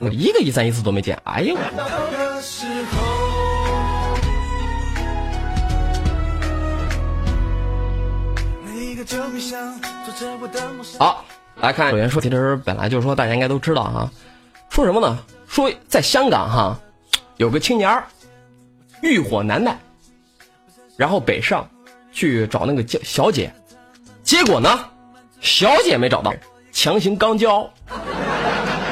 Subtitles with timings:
[0.00, 1.20] 我一个一三一四都没见。
[1.24, 1.54] 哎呦！
[10.98, 11.22] 好，
[11.56, 14.10] 来看首先说，其实本来就是说大家应该都知道哈，
[14.70, 15.18] 说什么呢？
[15.46, 16.80] 说在香港哈，
[17.36, 18.06] 有个青年儿
[19.02, 19.78] 欲火难耐，
[20.96, 21.68] 然后北上
[22.10, 23.52] 去找那个小小姐，
[24.22, 24.80] 结果呢，
[25.40, 26.32] 小姐没找到，
[26.72, 27.70] 强行刚交，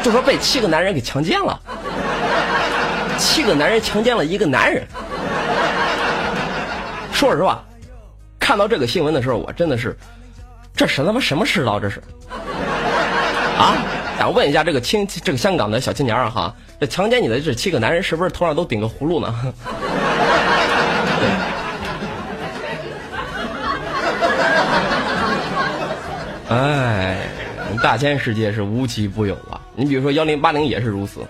[0.03, 1.61] 就说被七个男人给强奸了，
[3.19, 4.87] 七个男人强奸了一个男人。
[7.13, 7.63] 说实话，
[8.39, 9.97] 看到这个新闻的时候，我真的是，
[10.75, 11.79] 这是他妈什么世道？
[11.81, 12.03] 这是
[13.59, 13.77] 啊！
[14.19, 19.35] 想问一下这个青这个香港的小青年儿哈，这强奸你的这七个男人是不是头上都顶个葫芦呢？
[26.51, 27.28] 哎，
[27.83, 29.61] 大千世界是无奇不有啊！
[29.75, 31.21] 你比如说幺零八零也是如此，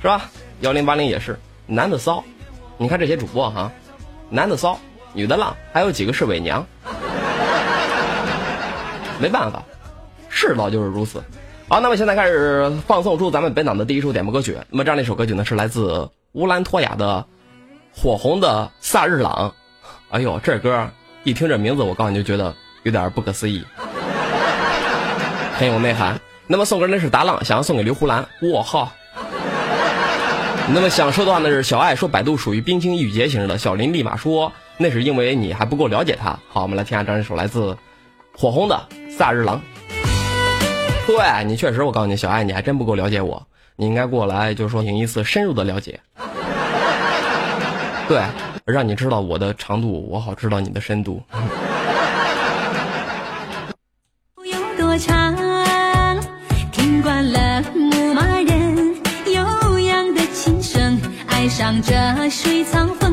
[0.00, 0.30] 是吧？
[0.60, 2.22] 幺零八零也是男的骚，
[2.78, 3.70] 你看这些主播哈，
[4.30, 4.78] 男的骚，
[5.12, 6.64] 女的浪，还有几个是伪娘，
[9.20, 9.62] 没办法，
[10.28, 11.22] 世道就是如此。
[11.68, 14.56] 好，那么现在开始放送出咱们本档的第一首点播歌曲。
[14.70, 17.24] 那么这样的一首歌曲呢，是来自乌兰托娅的
[17.92, 19.52] 火红的萨日朗。
[20.10, 20.88] 哎呦，这歌
[21.24, 22.54] 一听这名字，我告诉你就觉得
[22.84, 23.64] 有点不可思议，
[25.56, 26.20] 很有内涵。
[26.46, 28.26] 那么送歌那是达浪，想要送给刘胡兰。
[28.40, 28.92] 我靠！
[30.72, 36.38] 那么想说的话呢是小爱说百度属于冰清玉洁型的，小林立马说那是因为你还不够了解他。
[36.48, 37.76] 好，我们来听下这一首来自
[38.36, 39.60] 火红的萨日朗。
[41.06, 46.00] 对你确实，我告诉你，小爱，你还真不够了解我，你应该过来，就是说，赢一次深入的了解。
[48.08, 48.22] 对，
[48.64, 51.22] 让你知道我的长度，我好知道你的深度。
[62.34, 63.03] 水藏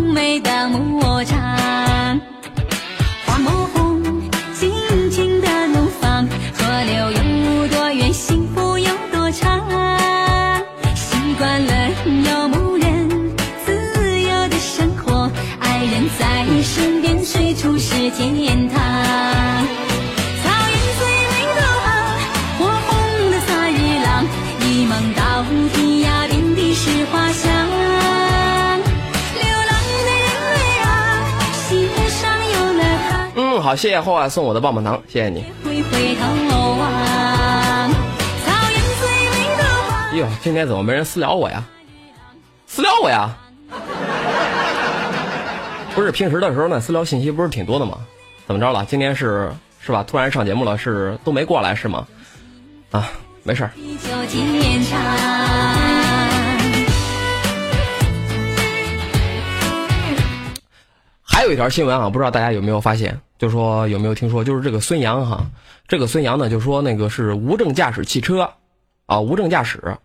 [33.72, 35.46] 好，谢谢后爱送我的棒棒糖，谢谢你。
[40.18, 41.64] 哟，今天怎么没人私聊我呀？
[42.68, 43.34] 私聊我呀？
[45.96, 47.98] 不是平时的时候呢，私聊信息不是挺多的吗？
[48.46, 48.86] 怎么着了？
[48.90, 49.50] 今天是
[49.80, 50.04] 是吧？
[50.06, 52.06] 突然上节目了，是都没过来是吗？
[52.92, 53.10] 啊，
[53.44, 53.72] 没事儿。
[61.24, 63.18] 还有一条新闻啊，不知道大家有没有发现？
[63.42, 64.44] 就说有没有听说？
[64.44, 65.50] 就是这个孙杨哈，
[65.88, 68.54] 这个孙杨呢，就说那个是无证驾驶汽车，
[69.08, 69.98] 啊，无证驾驶，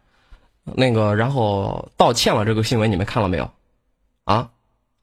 [0.64, 2.46] 那个然后道歉了。
[2.46, 3.50] 这个新闻你们看了没有？
[4.24, 4.48] 啊，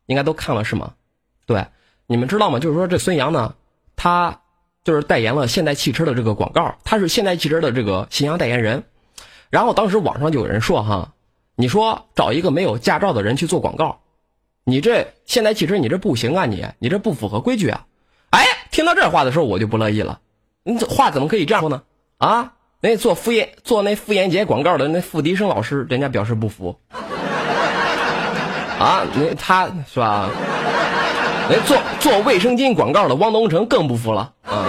[0.07, 0.95] 应该都看了是吗？
[1.45, 1.67] 对，
[2.07, 2.57] 你们知道吗？
[2.57, 3.53] 就是说这孙杨呢，
[3.95, 4.41] 他
[4.83, 8.83] 就是代言了现代汽车的这个广告，他是现代汽车的这个形象代言人。
[9.51, 11.13] 然后当时网上就有人说哈，
[11.55, 13.99] 你说找一个没有驾照的人去做广告。
[14.63, 16.47] 你这现代汽车，你这不行啊！
[16.47, 17.85] 你你这不符合规矩啊！
[18.73, 20.19] 听到这话的时候，我就不乐意了。
[20.63, 21.83] 你这话怎么可以这样说呢？
[22.17, 26.75] 啊，那做妇炎做那妇炎洁广告的那付笛声老师，人家表示不服。
[28.79, 30.27] 啊，那他是吧？
[31.49, 34.63] 那做做卫生巾广告的汪东城更不服了啊！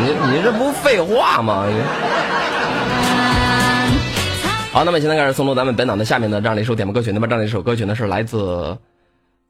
[0.00, 1.66] 你你这不废话吗？
[4.72, 7.12] 好，那么现在开始送出咱们本档的下面的这样的一首点播歌曲。
[7.12, 8.78] 那么这样的一首歌曲呢，是来自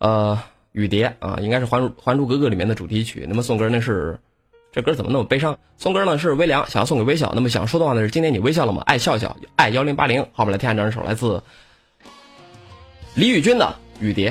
[0.01, 0.41] 呃
[0.73, 3.27] 雨蝶啊，应该是《还珠还珠格格》里面的主题曲。
[3.29, 4.19] 那么送歌呢是
[4.73, 5.59] 这歌怎么那么悲伤？
[5.77, 7.33] 送歌呢是微凉，想要送给微笑。
[7.35, 8.83] 那么想说的话呢是今天你微笑了吗？
[8.87, 10.23] 爱笑笑，爱幺零八零。
[10.33, 11.43] 好，我们来听下这样一首来自
[13.15, 13.67] 李宇君的
[14.03, 14.31] 《雨蝶》。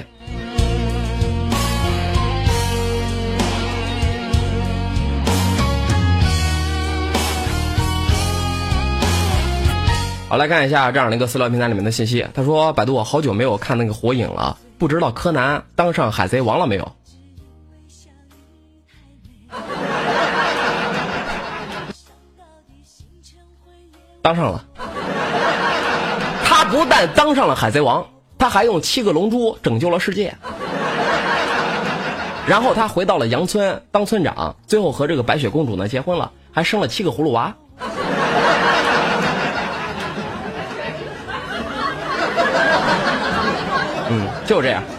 [10.30, 12.26] 好，来看一下这样的一个私聊平台里面的信息。
[12.34, 16.92] 他说：“百度，我好久没有看那个火影了，不知道柯南当上海贼王了没有？”
[24.22, 24.66] 当上了。
[26.44, 30.36] 他不但当上了海贼王，他还用七个龙珠拯救了世界。
[32.48, 36.32] 然后他回到了羊村当村长，最后和这个白雪公主呢结婚了。
[36.52, 37.56] 还生了七个葫芦娃。
[44.50, 44.99] 就这样。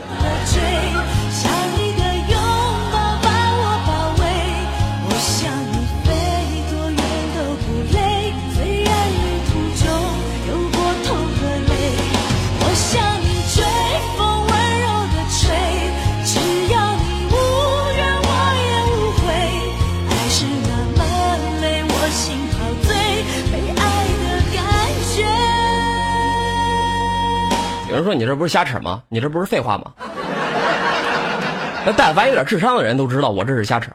[28.11, 29.05] 说你这不是瞎扯吗？
[29.09, 29.93] 你这不是废话吗？
[31.87, 33.93] 那但凡有点智商的人都知道我这是瞎扯。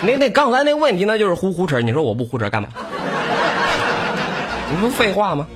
[0.00, 1.82] 那那刚才那问题呢，就是胡胡扯。
[1.82, 2.70] 你说我不胡扯干嘛？
[4.72, 5.46] 你说废话吗？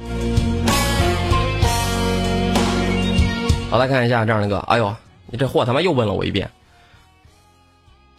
[3.71, 4.95] 好，来看一下这样的一个，哎呦，
[5.27, 6.51] 你这货他妈又问了我一遍。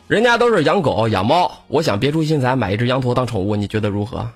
[0.07, 4.27] 人家都是养狗养猫，我想别出心裁买一只羊驼当宠物，你觉得如何？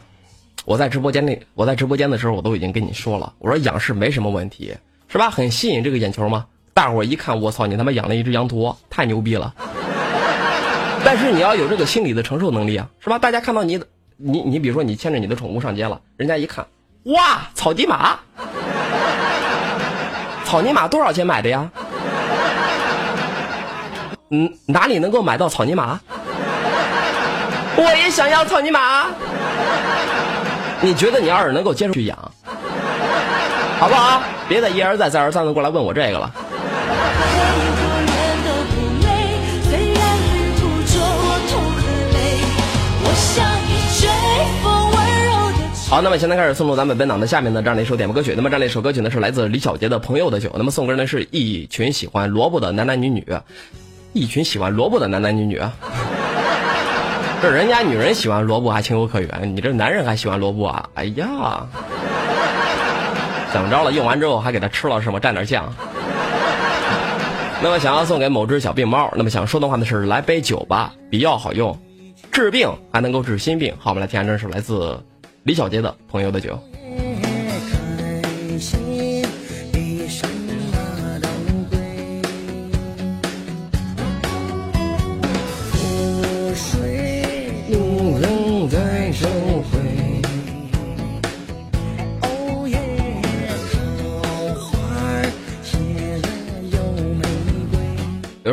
[0.66, 4.76] 我在直播间里，我在直播间的时候，我都已经跟你说了，我说养是没什么问题，
[5.08, 5.30] 是吧？
[5.30, 6.46] 很吸引这个眼球吗？
[6.74, 9.54] 大伙一看，我操，你他妈养了一只羊驼，太牛逼了！
[11.06, 13.20] 但是你要有这个心理的承受能力啊，是吧？
[13.20, 13.80] 大家看到你，
[14.18, 16.66] 你你比如说你牵着你的宠物上街了，人家一看，
[17.04, 18.20] 哇，草泥马，
[20.44, 21.70] 草泥马多少钱买的呀？
[24.32, 26.00] 嗯，哪里能够买到草泥马？
[27.78, 29.06] 我也想要草泥马。
[30.86, 32.16] 你觉得你要是能够接受去养，
[33.80, 34.22] 好不好？
[34.48, 36.32] 别再一而再再而三的过来问我这个了。
[45.90, 48.36] 好，那么现在开始送出咱们本档的下面的这样的一首点播歌曲。
[48.36, 50.50] 那么这样的一首歌曲呢是来自李小杰的《朋友的酒》。
[50.56, 53.26] 那么送歌呢是一群喜欢萝卜的男男女女，
[54.14, 55.60] 一群喜欢萝卜的男男女女。
[57.45, 60.89] 这人家女人喜欢萝卜还情有可原，你这男人还喜欢萝卜啊？
[60.95, 61.63] 哎呀，
[63.53, 63.92] 怎么着了？
[63.92, 65.19] 用完之后还给他吃了是吗？
[65.19, 65.71] 蘸点酱。
[67.62, 71.80] 那么想要送给某只小病猫，那么想说的话呢是来杯酒吧，比药好用，
[72.31, 73.71] 治病还能够治心病。
[73.77, 75.00] 好，我们来听下这首来自
[75.44, 76.59] 李小杰的《朋友的酒》。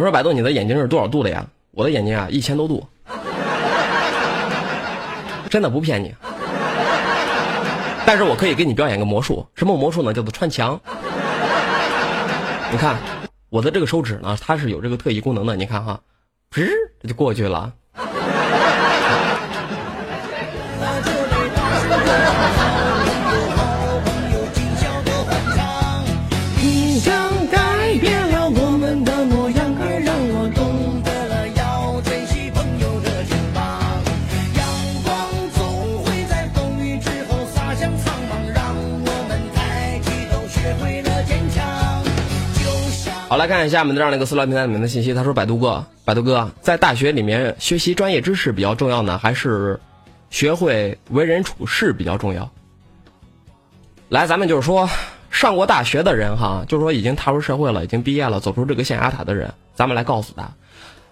[0.02, 1.46] 我说百度你的眼睛是多少度的呀？
[1.70, 2.84] 我的眼睛啊一千多度，
[5.49, 6.12] 真的不骗你。
[8.04, 10.12] 但是我可以给你表演个魔术，什么魔术呢？
[10.12, 10.81] 叫做穿墙。
[12.72, 12.96] 你看
[13.49, 15.54] 我的这个手指呢，它是有这个特异功能的。
[15.54, 16.00] 你看哈，
[16.52, 16.66] 噗，
[17.00, 17.72] 这就过去了。
[43.32, 45.14] 好，来看一下我们的这样的一个私聊平台里面的信息。
[45.14, 49.81] 他说：“百度哥，百度哥，在大学里面学习专业知识比较重要呢，还是
[50.29, 52.52] 学会为人处事比较重要？”
[54.11, 54.87] 来，咱们就是说，
[55.30, 60.50] 上过大学的人哈，就是说已经踏入社会了，已经毕业了，走出这个象牙塔的人，咱们来告诉他，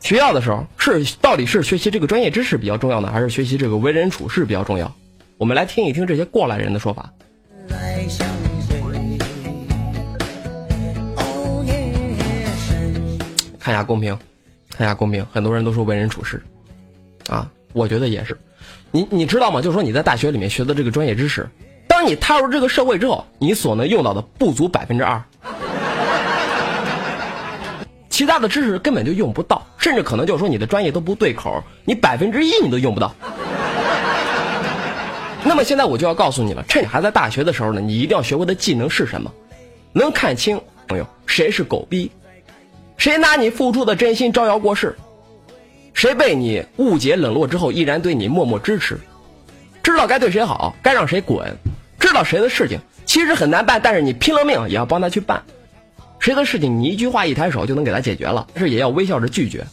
[0.00, 4.94] 学校的时候是到底是学习这个专业知识比较重要呢，还是学习这个为人处事比较重要？
[5.38, 7.14] 我们来听一听这些过来人的说法。
[13.60, 14.18] 看一下公屏，
[14.70, 16.42] 看一下公屏，很多人都说为人处事，
[17.28, 18.36] 啊，我觉得也是。
[18.90, 19.60] 你你知道吗？
[19.60, 21.48] 就是说你在大学里面学的这个专业知识，
[21.86, 25.22] 当你踏入这个社会之后，你所能用到的不足百分之二，
[28.08, 33.14] 其他的知识根本就用不到，甚至可能就是说你的专业都不对口，你百分之一你都用不到。
[35.44, 39.30] 那么现在我就要告诉你了，趁你还在大学的时候呢，你一定要学会的技能是什么？
[39.92, 42.10] 能看清朋友谁是狗逼，
[43.00, 44.94] 谁拿你付出的真心招摇过市？
[45.94, 49.00] 谁被你误解冷落之后依然对你默默支持？
[49.82, 51.50] 知道该对谁好，该让谁滚？
[51.98, 55.42] 知道谁的事情其实很难办，但是你拼了命也要帮他去办。
[56.18, 59.64] 谁的事情你一句话一抬手就能给他解决了，但是也要微笑着拒绝。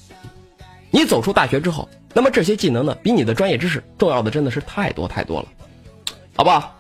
[0.90, 5.48] 你走出大学之后，那么这些技能呢，比你的专业知识重要的真的是太多太多了，
[6.34, 6.77] 好不好？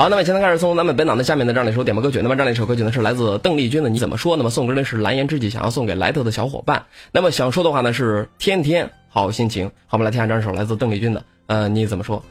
[0.00, 2.20] 好，那么现在开始送咱们本档的下面的这样的一首点播歌曲。
[2.22, 4.32] 那么这样的一首歌曲呢是来自邓丽君的《你怎么说》。
[4.38, 6.86] 那么送歌呢是蓝颜知己，想要送给莱特的小伙伴。
[7.12, 9.66] 那么想说的话呢是天天好心情。
[9.86, 12.24] 好，我们来听下这样首来自邓丽君的，呃，你怎么说？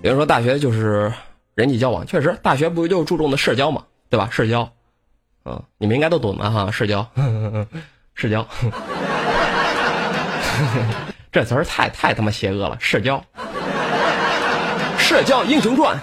[0.00, 1.12] 有人说大学就是
[1.54, 4.30] 人际交往，确实，大学不就注重的社交嘛，对吧？
[4.32, 4.66] 社交，
[5.44, 7.06] 嗯，你们应该都懂的哈，社交，
[8.16, 8.48] 社交，
[11.30, 13.22] 这词儿太太他妈邪恶了，社交，
[14.96, 15.94] 社交英雄传。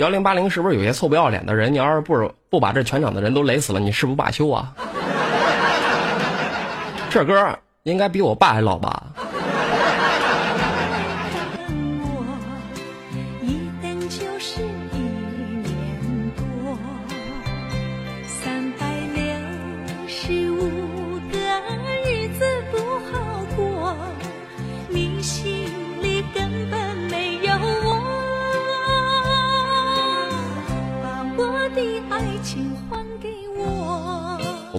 [0.00, 1.70] 幺零八零是不是有些臭不要脸的人？
[1.70, 4.72] 你要是不不把这全场的人都雷死了，你誓不罢休啊？
[7.10, 9.02] 这歌应该比我爸还老吧？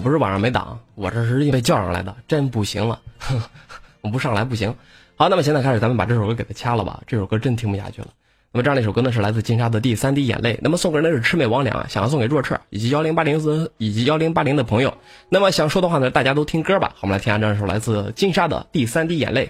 [0.02, 3.00] 不是晚上没档，我这是被叫上来的，真不行了，
[4.02, 4.74] 我不上来不行。
[5.16, 8.08] 好，那么现在开始，咱们把这首歌给它掐了吧，这首歌真听不下去了。
[8.54, 10.54] 那么这样的一首歌呢，是来自金莎的《第三滴眼泪》。
[10.60, 14.92] 那么送给那是魑魅魍魉，想要送给若澈以及幺零八零四以及幺零八零的朋友。
[15.30, 16.90] 那么想说的话呢，大家都听歌吧。
[16.94, 19.46] 好，我们来听下这首来自金莎的《第三滴眼泪》。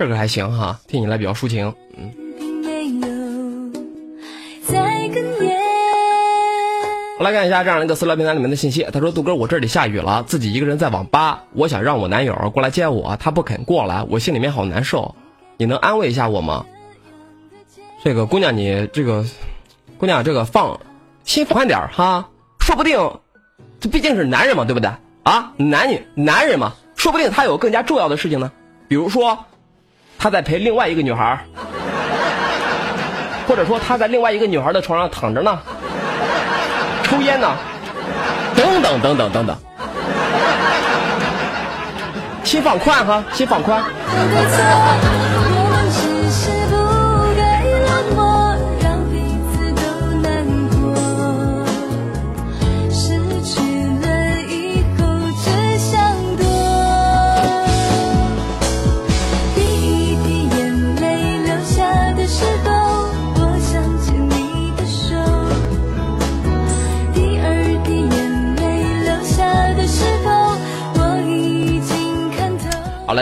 [0.00, 1.74] 这歌还行哈，听起来比较抒情。
[1.94, 2.10] 嗯，
[7.18, 8.82] 我来看一下这样一个私聊平台里面的信息。
[8.90, 15.14] 他说：“杜哥，我这里下雨了，自己一个人在网吧，我想让我男友过来接我，他不肯过来，我心里面好难受。
[15.58, 16.64] 你能安慰一下我吗？”
[18.02, 19.22] 这个姑娘，你这个
[19.98, 20.80] 姑娘，这个放
[21.24, 22.26] 心宽点哈，
[22.58, 22.98] 说不定
[23.78, 24.90] 这毕竟是男人嘛，对不对？
[25.24, 28.50] 啊，男女男人嘛，说不定他有更加重要的事情呢，
[28.88, 29.44] 比如说
[30.22, 31.38] 他在陪另外一个女孩，
[33.48, 35.58] 或者说他在另外一个女孩的床上躺着呢。
[37.04, 37.56] 抽烟呢，
[38.54, 39.56] 等等等等等等，
[42.44, 43.82] 心放宽哈，心放宽。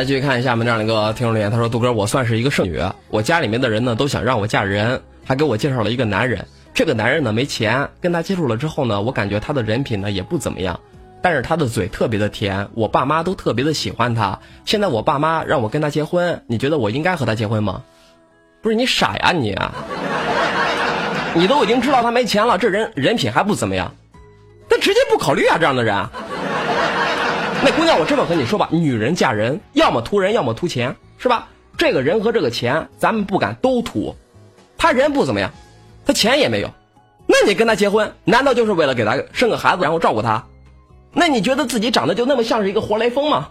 [0.08, 6.46] 继续看一下我们这样的一个听众留言，他说：“杜哥，我算是一个剩女，我家里面的人呢都想让我嫁人，还给我介绍了一个男人。
[6.72, 10.80] 这个男人呢没钱，跟他接触了之后呢，我感觉他的人品呢也不怎么样，
[11.20, 14.38] 但是他的嘴特别的甜，我爸妈都特别的喜欢他。
[14.64, 17.82] 现在我爸妈让我跟他结婚，你觉得我应该和他结婚吗？
[18.62, 19.54] 不是你傻呀你！
[21.34, 23.94] 你都已经知道他没钱了，这人人品还不怎么样，
[24.70, 25.94] 那直接不考虑啊这样的人。”
[27.64, 31.48] 那姑娘，我这么和你说吧，女人嫁人，要么图人，要么图钱，是吧？
[31.76, 34.14] 这个人和这个钱，咱们不敢都图。
[34.76, 35.50] 他人不怎么样，
[36.06, 36.70] 他钱也没有，
[37.26, 40.44] 那你跟他结婚，难道就是为了给他生个孩子，然后照顾他？
[41.12, 43.48] 那你觉得自己长得就那么像是一个活雷锋吗？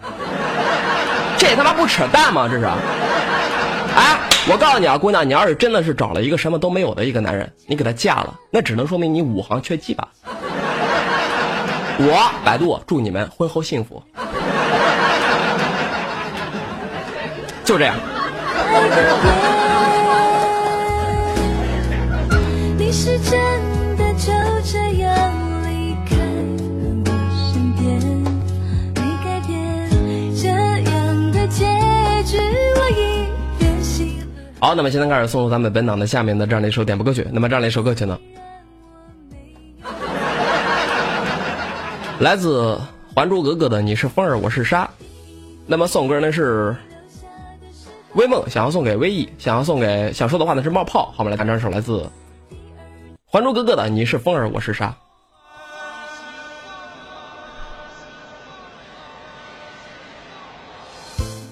[1.37, 2.47] 这他妈不扯淡吗？
[2.49, 2.65] 这是？
[2.65, 10.07] 哎，我告诉你啊，姑娘，你要是真的是找了一个什么都没有的一个男人，你给他嫁了，那只能说明你五行缺鸡吧。
[11.99, 14.01] 我百度祝你们婚后幸福，
[17.65, 17.95] 就这样。
[22.77, 23.39] 你是真
[23.97, 24.31] 的就
[24.63, 25.09] 这样
[25.63, 26.23] 离开了
[27.05, 27.11] 我
[27.51, 27.99] 身边，
[28.93, 29.55] 没改变
[30.35, 31.65] 这样的结
[32.25, 32.37] 局。
[34.59, 37.27] 好，那么现在开始送入咱们本档的下面的这样的一首点播歌曲。
[37.31, 38.17] 那么这样的一首歌曲呢，
[42.19, 42.73] 来自
[43.15, 44.83] 《还珠格格》的《你是风儿，我是沙》。
[45.67, 46.75] 那么送歌呢是
[48.15, 51.11] 微梦，想要送给微意，想要送给想说的话呢是冒泡。
[51.11, 51.99] 好，我们来看这首来自
[53.27, 54.87] 《还珠格格》的《你是风儿，我是沙》。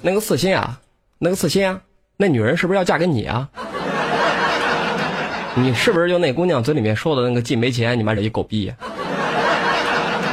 [0.02, 0.80] 那个刺心啊，
[1.20, 1.80] 那个刺心啊，
[2.18, 3.48] 那女人是不是要嫁给你啊？
[5.54, 8.76] 你是不是就那姑娘嘴里面说的那个既没钱，你妈这一狗逼呀？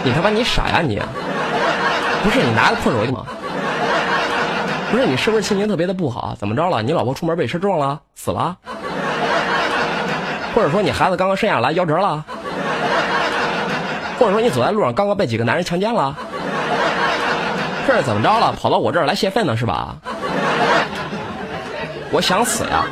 [0.04, 1.00] 你他妈你傻呀你！
[2.24, 3.24] 不是你拿个破手机吗？
[4.90, 6.34] 不是你是不是心情特别的不好？
[6.38, 6.82] 怎么着了？
[6.82, 8.56] 你老婆出门被车撞了，死了？
[10.54, 12.24] 或者说你孩子刚刚生下来夭折了？
[14.18, 16.14] 或者说你走在路上刚刚被几个男人强奸了？
[17.86, 18.52] 这是怎么着了？
[18.52, 19.96] 跑到我这儿来泄愤呢是吧？
[22.10, 22.84] 我想死呀！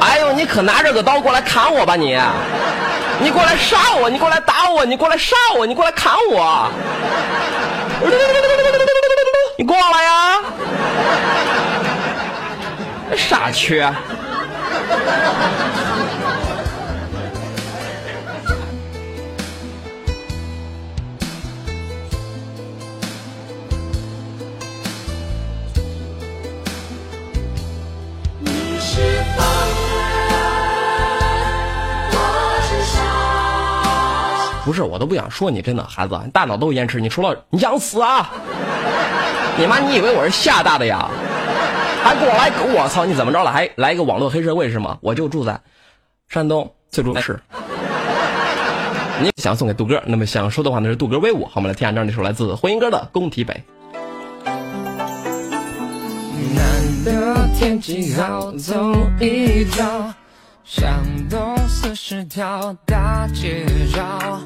[0.00, 2.16] 哎呦，你可拿着个刀过来砍我吧你！
[3.20, 6.70] 你过来杀我，你过来打我，你过来杀我，你过来砍我！
[9.56, 10.40] 你过来呀！
[13.16, 13.92] 傻缺！
[34.68, 38.30] 不是，我都不想说你，真的，孩子，你大脑都延迟，你除了你想死啊！
[39.56, 41.08] 你妈，你以为我是厦大的呀？
[42.04, 43.50] 还给我来个，我操，你怎么着了？
[43.50, 44.98] 还来一个网络黑社会是吗？
[45.00, 45.58] 我就住在
[46.28, 47.40] 山东翠竹市。
[49.22, 51.46] 你想送给杜哥，那么想说的话那是杜哥威武。
[51.46, 53.54] 好，我们来听下这样的一首来自回音哥的《工体北》。
[56.54, 60.12] 难得天气好，走一遭。
[60.68, 63.64] 向东四十条大街
[63.96, 64.38] 绕，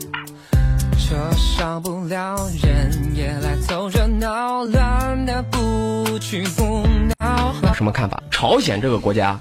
[0.96, 6.86] 车少不了人也来凑热闹，乱的不屈不
[7.18, 7.52] 挠。
[7.64, 8.22] 有什么看法？
[8.30, 9.36] 朝鲜这个国家，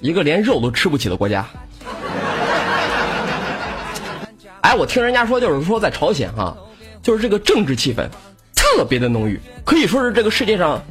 [0.00, 1.46] 一个连肉都吃不起的国家。
[4.62, 6.56] 哎，我听人家说，就是说在朝鲜哈，
[7.04, 8.08] 就是这个政治气氛
[8.52, 10.82] 特别的浓郁，可以说是这个世界上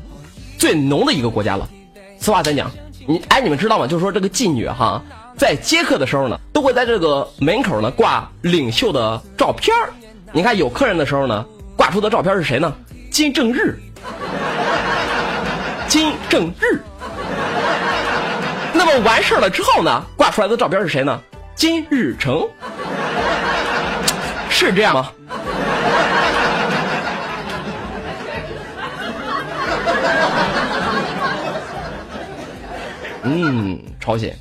[0.57, 1.69] 最浓的一个国家了。
[2.17, 2.71] 此话怎讲？
[3.07, 3.87] 你哎，你们知道吗？
[3.87, 5.01] 就是说这个妓女哈，
[5.37, 9.91] 在接客的时候呢，都会在这个门口呢挂领袖的照片儿
[10.31, 12.73] 你看有客人的时候呢，挂出的照片是谁呢？
[13.11, 13.77] 金正日。
[15.87, 16.81] 金正日。
[18.73, 21.19] 那么完事儿了之后呢，挂出来的照片是谁呢？
[21.55, 22.47] 金日成。
[24.49, 25.11] 是这样吗？
[33.25, 34.35] 嗯，朝鲜。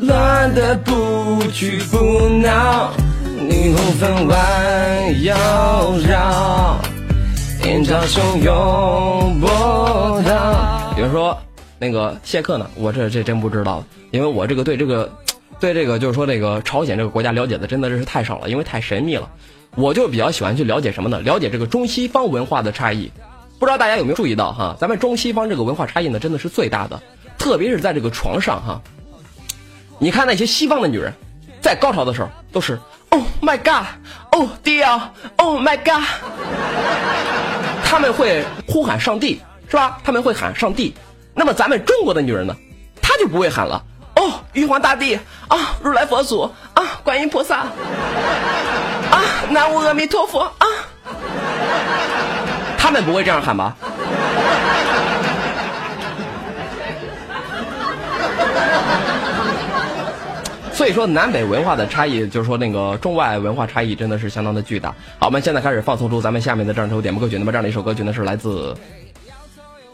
[0.00, 2.92] 乱的不屈不挠，
[3.48, 5.34] 霓虹分弯腰
[6.06, 6.78] 绕，
[7.62, 10.92] 人潮汹涌波涛。
[10.94, 11.38] 比如说
[11.78, 15.10] 那个谢克呢，我这这真不知道，因为我这个对这个
[15.58, 19.30] 对这个就是说这个朝鲜这个国家了解的真的是太少了，因为太神秘了。
[19.74, 21.18] 我就比较喜欢去了解什么呢？
[21.20, 23.10] 了解这个中西方文化的差异。
[23.64, 27.00] 不知道大家有没有注意到哈，咱们中西方这个文化差异呢，真的是最大的，
[27.38, 28.82] 特别是在这个床上哈。
[29.98, 31.14] 你看那些西方的女人，
[31.62, 36.04] 在高潮的时候都是 Oh my God，Oh dear，Oh my God，
[37.86, 39.98] 他们会呼喊上帝是吧？
[40.04, 40.94] 他们会喊上帝。
[41.32, 42.54] 那么咱们中国的女人呢，
[43.00, 43.82] 她就不会喊了。
[44.16, 46.42] 哦，玉皇大帝啊，如来佛祖
[46.74, 47.70] 啊，观音菩萨啊，
[49.48, 50.66] 南无阿弥陀佛啊。
[52.84, 53.74] 他们不会这样喊吧？
[60.70, 64.90] 所以说南北文化的差异，就是说那个中外文化差异真的是相当的巨大。
[65.18, 67.38] 好，我们现在开始放送出咱们下面的这样一首点播歌曲。
[67.38, 68.76] 那么这样的一首歌曲呢，是来自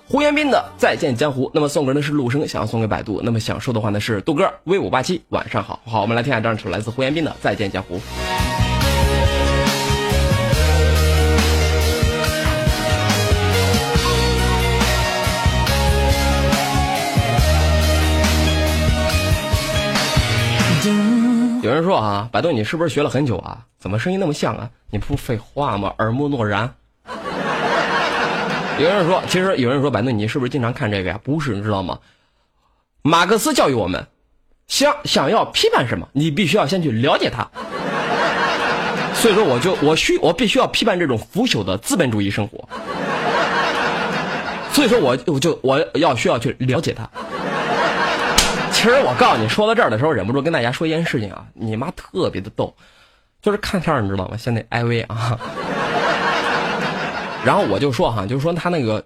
[0.09, 1.46] 胡彦斌的《再见江湖》。
[1.55, 3.20] 那么送歌呢是陆生，想要送给百度。
[3.22, 5.79] 那么想说的话呢是杜哥威武八七，晚上好。
[5.87, 7.96] 好，我们来听下这样一首来自胡彦斌的《再见江湖》。
[21.62, 23.59] 有人说啊，百度你是不是学了很久啊？
[23.79, 24.70] 怎么声音那么像啊？
[24.90, 25.92] 你不废话吗？
[25.99, 26.73] 耳目诺然。
[28.79, 31.20] 有人说，其实有人说百度你是不是经常看这个呀？
[31.23, 31.99] 不是，你知道吗？
[33.03, 34.07] 马克思教育我们，
[34.68, 37.46] 想想要批判什么，你必须要先去了解它。
[39.12, 42.66] 所以说，我就我需我必须要批判这种腐朽的资本主义生活。
[44.73, 47.07] 所以说我我就我要需要去了解它。
[48.80, 52.74] 其实我告诉你，说到这儿的时候，忍不住跟大家说一件事情啊，你妈特别的逗，
[53.42, 54.38] 就是看片儿，你知道吗？
[54.38, 55.38] 像那艾薇啊，
[57.44, 59.04] 然后我就说哈，就是说他那个，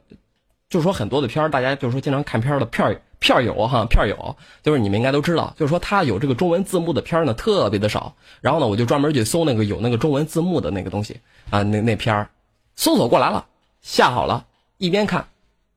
[0.68, 8.14] 就是说很多的片儿，大家就是说经常看片儿的片儿片儿友哈，片儿友，就是你们应该都知道，就是说他有这个中文字幕的片儿呢，特别的少。
[8.40, 11.18] 然后呢，我就专门去搜那个有那个中文字幕的那个东西
[11.50, 12.30] 啊，那那片儿，
[12.76, 13.44] 搜索过来了，
[13.82, 14.44] 下好了，
[14.78, 15.26] 一边看。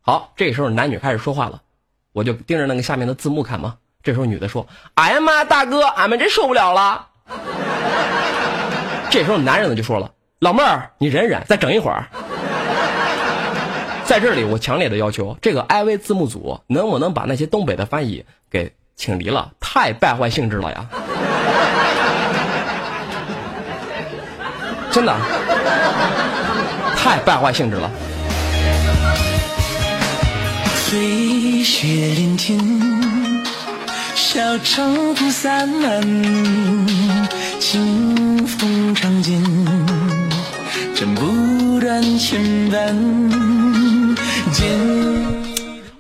[0.02, 1.64] 好，这时候男女开始说话了，
[2.12, 3.78] 我就盯着那个下面的字幕看嘛。
[4.08, 4.66] 这时候女的说
[4.96, 7.08] ：“哎呀妈，大哥，俺们真受不了了。
[9.12, 12.08] ”这时候男人呢就说了：“老妹儿，你忍忍，再整一会儿。”
[14.08, 20.86] 在这里，我强烈的要求这个 IV 字幕组能不能把那些东北的翻译给请离了，太败坏性质了呀！
[24.90, 25.14] 真的，
[26.96, 27.92] 太败坏性质了。
[30.86, 32.58] 飞雪连天，
[34.18, 36.02] 小城铺洒满，
[37.60, 39.40] 清风长剑，
[40.96, 42.98] 斩不断千般
[44.52, 44.68] 剑。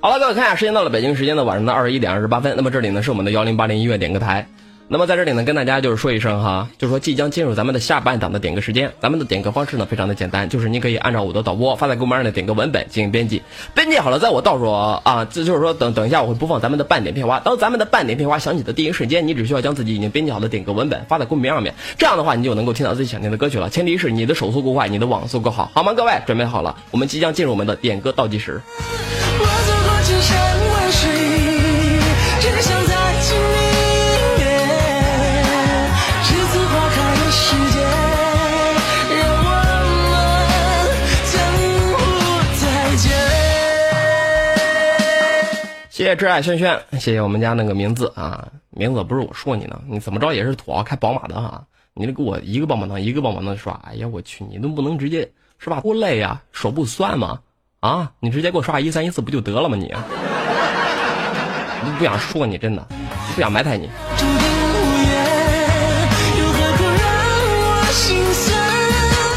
[0.01, 2.55] 好了，各位看一下，时间到了北京时间的晚上的二十一点二十八分。
[2.57, 4.47] 那么这里呢是我们的幺零八零音乐点歌台。
[4.89, 8.93] 那么在这里呢，跟大家就是说一声哈，就是说即将进入咱们的下半档的点歌时间。
[9.01, 13.41] 咱们的点歌方式呢非常的简单，就是你可以按照我的导播发在公屏上的点歌文本进行编辑，
[13.73, 17.41] 编辑好了，在我倒数啊，这就是说等等一下我会播放咱们的半点片花。
[17.41, 23.69] 当咱们的半点片花响起的第一瞬间，你只需要将自己已经编辑好的点歌文本发在公屏上面，这样的话你就能够听到自己想听的歌曲了。
[23.69, 25.91] 前提是你的手速够快，你的网速够好，好吗？
[25.93, 28.61] 各位准备好了，我们即将进入我们的点歌倒计时。
[29.39, 30.66] 我走过
[45.97, 55.81] 谢谢挚爱轩轩，谢谢我们家那个名字啊，名字不是我说你呢，你怎么着也是土豪开宝马的哈，你得给我一个棒棒糖一个棒棒糖刷，哎呀我去，你都不能直接是吧？
[55.81, 57.39] 多累呀，手不酸吗？
[57.79, 59.91] 啊，你直接给我刷一三一四不就得了吗你？
[61.81, 62.87] 我都不想说你真的，
[63.33, 63.89] 不想埋汰你。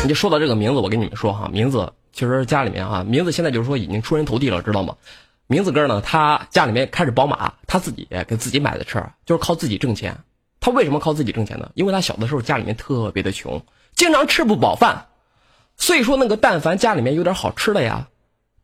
[0.02, 4.94] 你就说到这个名字，我跟你们说哈，名字其实家里面哈，名字现在就是说已经出人头地了，知道吗？
[5.50, 10.16] 名字哥呢，他家里面开着宝马，他自己给自己买的车，就是靠自己挣钱。
[10.60, 11.68] 他为什么靠自己挣钱呢？
[11.74, 13.60] 因为他小的时候家里面特别的穷，
[13.96, 15.06] 经常吃不饱饭，
[15.76, 18.06] 所以说那个但凡家里面有点好吃的呀，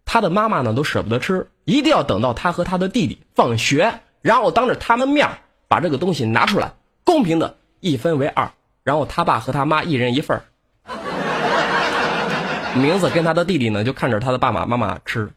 [0.04, 5.28] 他的妈妈呢都舍不得吃，一定要等到他和他的弟弟放学，然后当着他们面
[5.66, 6.70] 把这个东西拿出来，
[7.02, 8.52] 公平的一分为二，
[8.84, 10.44] 然后他爸和他妈一人一份儿。
[12.78, 15.32] 名字跟他的弟弟呢，就看着他的爸爸妈妈吃。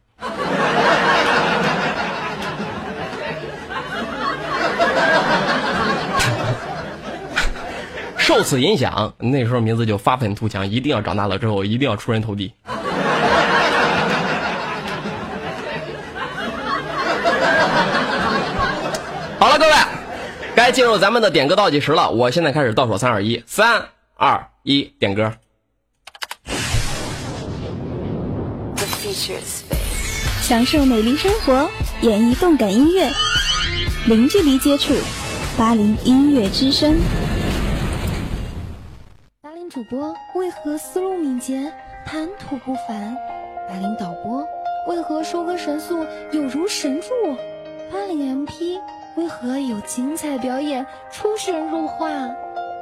[8.29, 12.53] 受此影响，那时候名字就发愤图强，一定要长大了之后一定要出人头地。
[19.39, 19.71] 好了，各位，
[20.53, 22.11] 该进入咱们的点歌倒计时了。
[22.11, 25.33] 我现在开始倒数三二一，三二一，点歌。
[30.43, 31.67] 享受美丽生活，
[32.01, 33.09] 演绎动感音乐，
[34.05, 34.93] 零距离接触，
[35.57, 36.95] 八零音乐之声。
[39.69, 41.71] 主播为何思路敏捷，
[42.03, 43.15] 谈吐不凡？
[43.67, 44.43] 八零导播
[44.87, 47.07] 为何收割神速，有如神助？
[47.91, 48.79] 八零 MP
[49.15, 52.09] 为何有精彩表演，出神入化？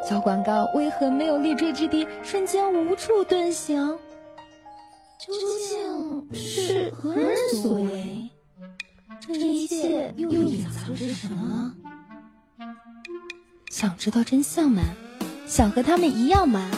[0.08, 3.86] 小广告为何没有立锥之地，瞬间无处遁形？
[5.20, 5.34] 究
[5.68, 8.30] 竟是何人所为？
[9.20, 11.74] 这一切又隐藏着什么？
[13.70, 14.84] 想知道真相吗？
[15.48, 16.70] 想和他们一样吗？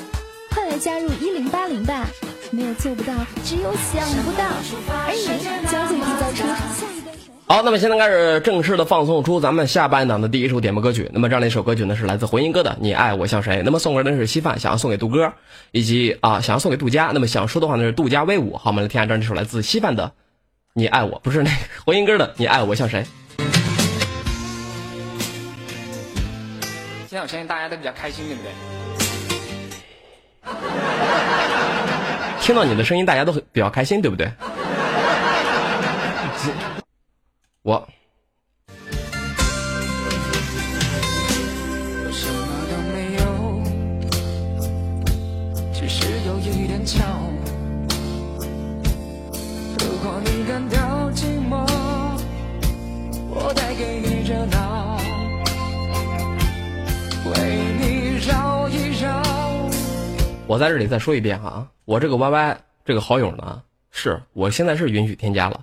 [0.52, 2.06] 快来加入一零八零吧！
[2.52, 4.44] 没有做不到，只有想不到。
[4.88, 7.26] 而你将会制造出下一代神。
[7.48, 11.10] 好，那么现在开始正式的放送出咱们下半档的第一首点播歌曲。
[11.12, 13.58] 那么这样的一首歌曲呢，是来自回音哥的《你爱我像谁》。
[13.66, 15.34] 那么送歌的是稀饭，想要送给杜哥，
[15.72, 17.10] 以及啊想要送给杜佳。
[17.12, 18.56] 那么想说的话呢是杜佳威武。
[18.56, 20.06] 好，我们来听下这样这首来自稀饭的
[20.74, 23.02] 《你爱我》，不是那个回音哥的《你爱我像谁》。
[27.10, 28.52] 现在我相信大家都比较开心，对不对？
[32.40, 34.32] 听到你的声音，大家都很比较开心，对不对？
[37.64, 37.90] 我
[42.12, 43.24] 什么都没有，
[45.74, 47.04] 只是有一点巧。
[49.80, 51.66] 如果你感到寂寞，
[53.32, 54.59] 我带给你热闹，
[60.50, 65.60] 我在这里再说一遍哈，我这个 YY 这个好友呢，是我现在是允许添加了，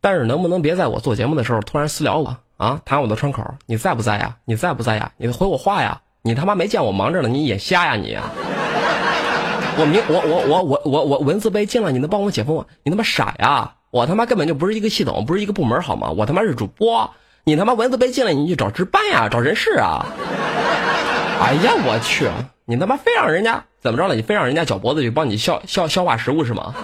[0.00, 3.44] 但是能不能别在我做节目的时候突然私聊我啊，弹我的窗口？
[3.66, 4.36] 你在不在呀？
[4.46, 5.12] 你在不在呀？
[5.16, 6.02] 你回我话呀？
[6.22, 8.18] 你他妈没见我忙着呢，你眼瞎呀你？
[9.78, 12.64] 我明我我我我我我文字被禁了，你能帮我解封吗？
[12.82, 13.74] 你他妈傻呀？
[13.92, 16.10] 我他妈根本就不是一个系统，不是一个部门，好吗？
[16.10, 17.08] 我他妈是主播，
[17.44, 20.04] 你他妈文字被禁了，你去找值班呀，找人事啊！
[21.40, 22.28] 哎呀，我去，
[22.64, 24.14] 你他妈非让人家怎么着了？
[24.14, 26.74] 你非让人家脚脖子去帮你消消消化食物是吗？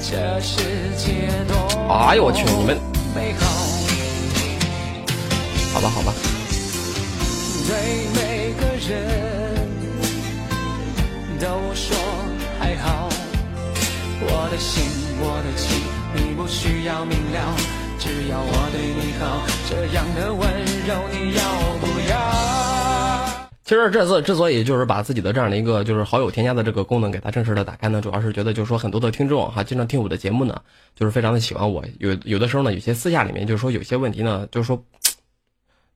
[0.00, 0.62] 这世
[0.96, 1.56] 界多
[1.92, 2.78] 哎呦我去，你们
[3.12, 3.46] 美好，
[5.74, 6.12] 好吧好吧，
[7.66, 9.68] 对每个人
[11.40, 11.96] 都说
[12.60, 13.08] 还好。
[14.20, 14.84] 我的心，
[15.18, 15.82] 我的情，
[16.14, 17.56] 你不需要明了，
[17.98, 20.40] 只要我对你好，这样的温
[20.86, 21.42] 柔你要
[21.80, 22.41] 不要？
[23.64, 30.62] 其实这次之所以就是把自己的这样的一个就是好友添加的这个功能给它正式的打开呢，主要是觉得就是说很多的听众哈，经常听我的节目呢，
[30.96, 31.84] 就是非常的喜欢我。
[32.00, 34.82] 有有的时候呢，有些私下里面就是说有些问题呢，就是说，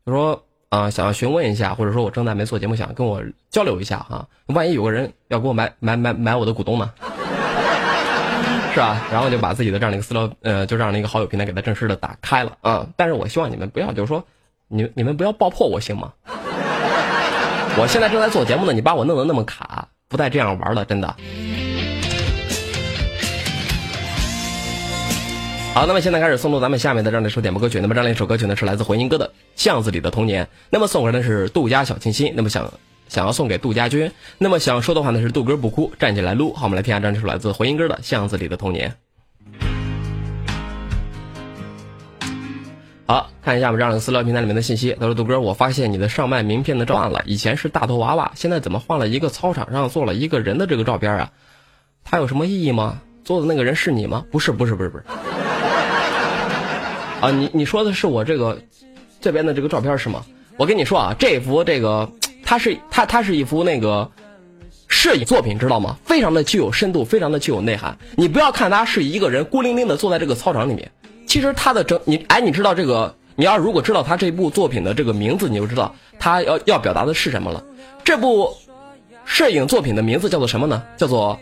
[0.07, 4.29] 就 说啊、想要询问一下，或者说我正在没做节目，想跟我交流一下哈。
[4.47, 6.93] 万一有个人要给我买买买买我的股东呢？
[8.75, 9.07] 是吧？
[9.11, 14.25] 然后就把自己的这样的一个私聊，呃，就这样的一个好友平台给它正式的打开了啊、但是我希望你们不要，就是说，
[14.69, 16.13] 你你们不要爆破我行吗？
[17.79, 21.15] 我现在正在做节目呢，你把我弄得那么卡，不带这样玩的，真的。
[25.75, 27.79] 好，那么现在开始送出咱们下面的这样的一首点播歌曲。
[27.81, 30.45] 那么这样一首歌曲呢，是来自回音哥的《巷子里的童年》。
[30.71, 32.33] 那么送给的是杜家小清新。
[32.35, 32.73] 那么想
[33.09, 34.11] 想要送给杜家军。
[34.39, 36.55] 那么想说的话呢是杜哥不哭，站起来撸。
[36.55, 38.89] 好，我们来听下这样一首来自回音哥的《巷子里的童年》。
[43.07, 44.97] 好看一下我们这样的私聊平台里面的信息。
[44.99, 51.31] 他说：“杜哥，我发现你的上麦名片的照换了，以前是大头娃娃，现在怎么换了一个操场上坐了一个人的这个照片啊？
[52.03, 53.01] 它有什么意义吗？
[53.25, 54.25] 坐的那个人是你吗？
[54.33, 55.05] 不是，不是，不是，不是。
[57.21, 58.59] 啊，你你说的是我这个
[59.21, 60.27] 这边的这个照片是吗？
[60.57, 62.11] 我跟你说啊，这幅这个
[62.43, 64.11] 它是它它是一幅那个
[64.89, 65.97] 摄影作品，知道吗？
[66.05, 67.99] 非常的具有深度，非常的具有内涵。
[68.17, 70.91] 你不要看他是一个人孤零零的坐在这个操场里面，
[71.27, 73.15] 其实他的整你哎，你知道这个？
[73.39, 77.63] 你要如果知道他这部作品的这个名字，你就知道他要要表达的是什么了。
[78.03, 78.51] 这部
[79.27, 80.83] 摄影作品的名字叫做什么呢？
[80.97, 81.39] 叫做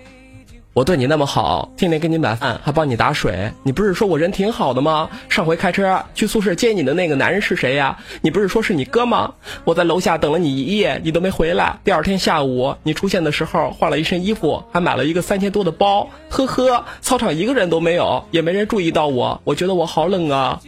[0.75, 3.49] 我对你那么好，天天给你买饭，还帮你打水。
[3.63, 5.09] 你不是说我人挺好的吗？
[5.29, 7.97] 上回开车去宿舍接你的那个男人是谁呀？
[8.23, 9.33] 你不是说是你哥吗？
[9.65, 11.79] 我在楼下等了你一夜，你都没回来。
[11.85, 16.11] 第二天下午你出现的时候，换了一身衣服，还买了一个三千多的包。
[16.29, 19.41] 呵呵，操场一个人都没有，也没人注意到我。
[19.45, 20.61] 我觉得我好冷啊。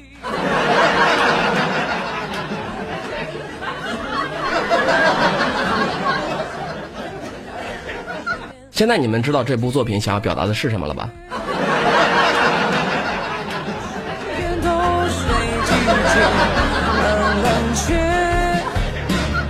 [8.77, 11.09] 现在你们知道这部作品想要表达的是什么了吧？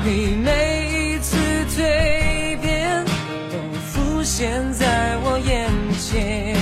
[0.05, 1.37] 你每一次
[1.69, 3.05] 蜕变
[3.51, 6.57] 都浮现在我眼前，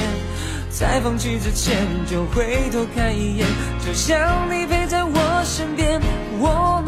[0.71, 1.77] 在放弃之前
[2.11, 3.47] 就回头看一眼，
[3.87, 4.19] 就像
[4.51, 6.01] 你陪在我身边，
[6.39, 6.83] 我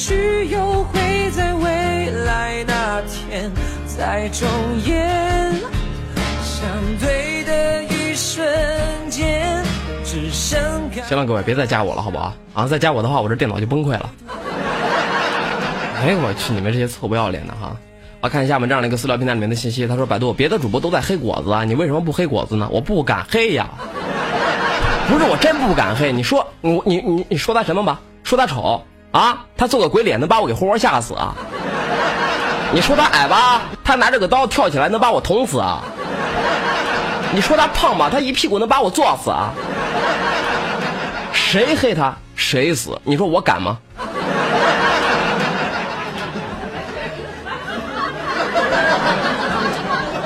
[0.00, 3.52] 许又会在未来那天
[3.86, 4.48] 再重
[4.86, 5.54] 演，
[6.42, 6.66] 相
[6.98, 8.42] 对的一瞬
[9.10, 9.62] 间，
[10.02, 10.58] 只剩
[10.88, 12.32] 感行了，各位别再加我了，好不好？
[12.54, 14.10] 啊，再加我的话，我这电脑就崩溃了。
[16.00, 17.76] 哎呦我去，你们这些臭不要脸的哈！
[18.22, 22.66] 我看一下我们这样的一个私聊平台里面的信息，他说百度别的主播都在黑果子啊，你为什么不黑果子呢？
[22.72, 23.68] 我不敢黑呀，
[25.10, 26.10] 不是我真不敢黑。
[26.10, 28.00] 你说我你你你说他什么吧？
[28.24, 29.44] 说他丑啊？
[29.56, 31.34] 他做个鬼脸能把我给活活吓死啊？
[32.72, 33.62] 你说他矮吧？
[33.82, 35.82] 他拿着个刀跳起来能把我捅死啊？
[37.32, 38.08] 你说他胖吧？
[38.10, 39.50] 他一屁股能把我坐死啊？
[41.32, 43.00] 谁黑他谁死？
[43.04, 43.78] 你说我敢吗？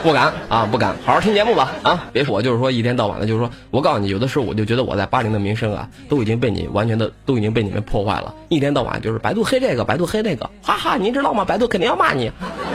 [0.05, 2.09] 不敢啊，不敢，好好听节目吧啊！
[2.13, 8.35] 别说我就是说一天到晚的，就是说我告诉你，有的时候我就觉得我在八零的名声啊，都已经被你完全的都已经被你们破坏了。
[8.51, 11.47] 一天到晚就是百度黑这个，百度黑那个，哈哈，您知道吗？
[11.47, 12.31] 百度肯定要骂你。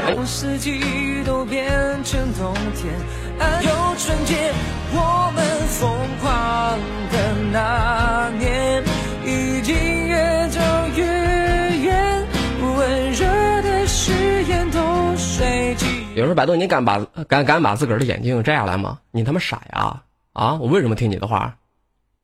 [0.07, 0.81] 哎，四季
[1.23, 1.69] 都变
[2.03, 2.91] 成冬天，
[3.37, 4.51] 安有春天。
[4.91, 5.87] 我们疯
[6.19, 6.79] 狂
[7.11, 7.15] 的
[7.51, 8.83] 那年，
[9.23, 9.75] 已经
[10.07, 10.59] 越走
[10.95, 12.27] 越远，
[12.75, 13.27] 温热
[13.61, 14.11] 的誓
[14.45, 15.88] 言都随即。
[16.19, 18.99] 有时候百度，你敢把敢敢把自个儿的眼镜摘下来吗？
[19.11, 20.01] 你他妈傻呀！
[20.33, 21.55] 啊，我为什么听你的话？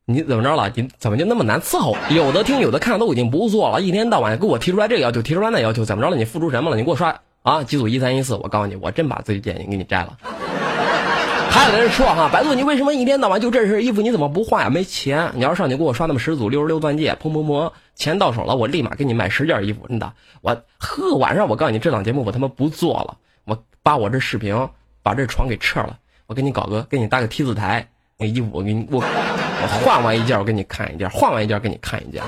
[0.06, 0.70] 你怎么着了？
[0.76, 1.96] 你怎么就那么难伺候？
[2.10, 6.18] 有的听有的看都已经不错了，一天到晚给我提出来这个要求，提出来那要求，怎么着了？
[6.18, 6.76] 你付出什么了？
[6.76, 7.64] 你给我刷啊！
[7.64, 10.18] 几组一三一四，我告诉你，我真把自己眼镜给你摘了。
[11.50, 14.70] 还有的人说哈，百度你为什么一天到晚就这身衣服，你怎么不换呀？
[14.70, 20.12] 没钱，你要上去给我刷那么十组六十六钻戒，砰砰砰，钱到手了，我立马给你买十件衣服，真的。
[20.42, 23.18] 我呵，晚上我告诉你，这档节目我他妈不做了，
[23.86, 24.68] 我把我这视频
[25.04, 25.96] 把这床给撤了，
[26.26, 32.24] 我给你搞个，给你搭个 T 字台，那衣服我给你我我换完一件，我给你看一件，换完一件给你看一件，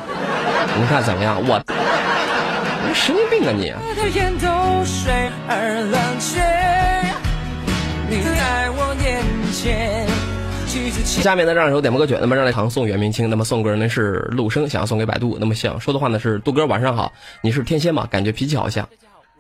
[0.80, 1.42] 你看怎么样？
[1.48, 1.60] 我
[2.88, 3.74] 你神经病啊你！
[11.04, 15.38] 下面呢，让首点播歌曲，那么让来唐宋元明清，那么送歌人呢是陆生，想要送给百度。
[15.40, 18.08] 那么想说的话呢是杜哥晚上好，你是天蝎吗？
[18.12, 18.88] 感觉脾气好像，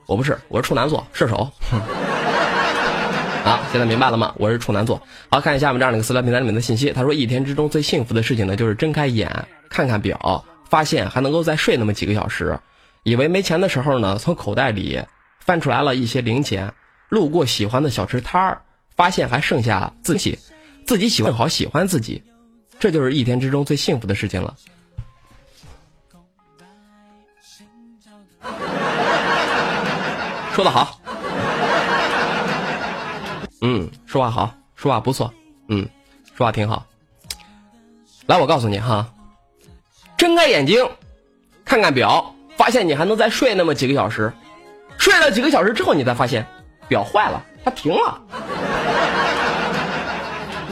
[0.07, 1.51] 我不是，我是处男座，射手。
[3.43, 4.33] 好，现在明白了吗？
[4.37, 5.01] 我是处男座。
[5.29, 6.93] 好，看一下我们这样的一个私聊平台里面的信息。
[6.93, 9.29] 他说，一天之中最幸福的事情呢，就是睁开眼
[9.69, 12.57] 看看表，发现还能够再睡那么几个小时。
[13.03, 15.01] 以为没钱的时候呢，从口袋里
[15.41, 16.73] 翻出来了一些零钱，
[17.09, 18.61] 路过喜欢的小吃摊儿，
[18.95, 20.39] 发现还剩下自己，
[20.85, 22.23] 自己喜欢好喜欢自己，
[22.79, 24.55] 这就是一天之中最幸福的事情了。
[30.57, 30.99] 说的好，
[33.61, 35.31] 嗯，说话好，说话不错，
[35.67, 35.87] 嗯，
[36.35, 36.83] 说话挺好。
[38.25, 39.07] 来，我告诉你哈，
[40.17, 40.83] 睁开眼睛，
[41.63, 44.33] 看看表，发现你还能再睡那么几个小时，
[44.97, 46.43] 睡了几个小时之后，你才发现
[46.87, 48.19] 表坏了，它停了。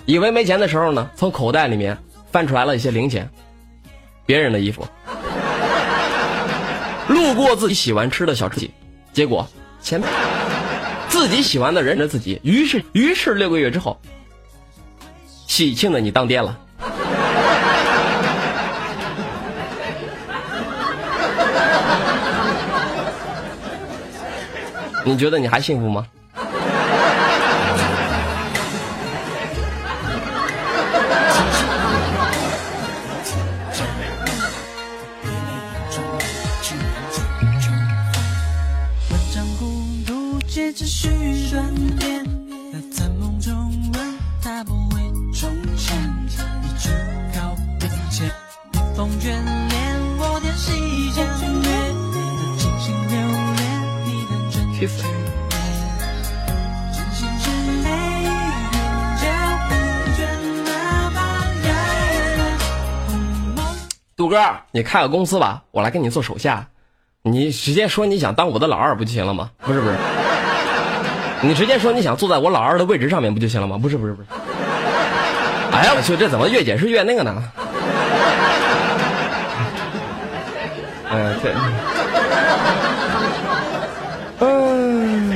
[0.08, 1.96] 以为没钱的时候呢，从口袋里面
[2.32, 3.30] 翻出来了一些零钱，
[4.26, 4.84] 别人的衣服，
[7.08, 8.68] 路过自己喜欢吃的小吃街，
[9.14, 9.48] 结果
[9.86, 10.08] 前辈
[11.10, 14.02] 自己喜欢的人的自己，于是于是六个月之后，
[15.46, 16.58] 喜庆的你当爹了。
[25.06, 26.08] 你觉得你还幸福吗？
[64.72, 66.68] 你开个公司吧，我来给你做手下。
[67.22, 69.50] 你直接说你想当我的老二不就行了吗？
[69.60, 69.96] 不是不是，
[71.42, 73.78] 你直接说你想坐在我老二的位置上面不就行了吗？
[73.82, 74.28] 不是不是不是。
[75.72, 77.44] 哎呀，我去，这怎么越解释越那个呢？
[81.12, 81.54] 嗯、对。
[84.40, 85.32] 嗯，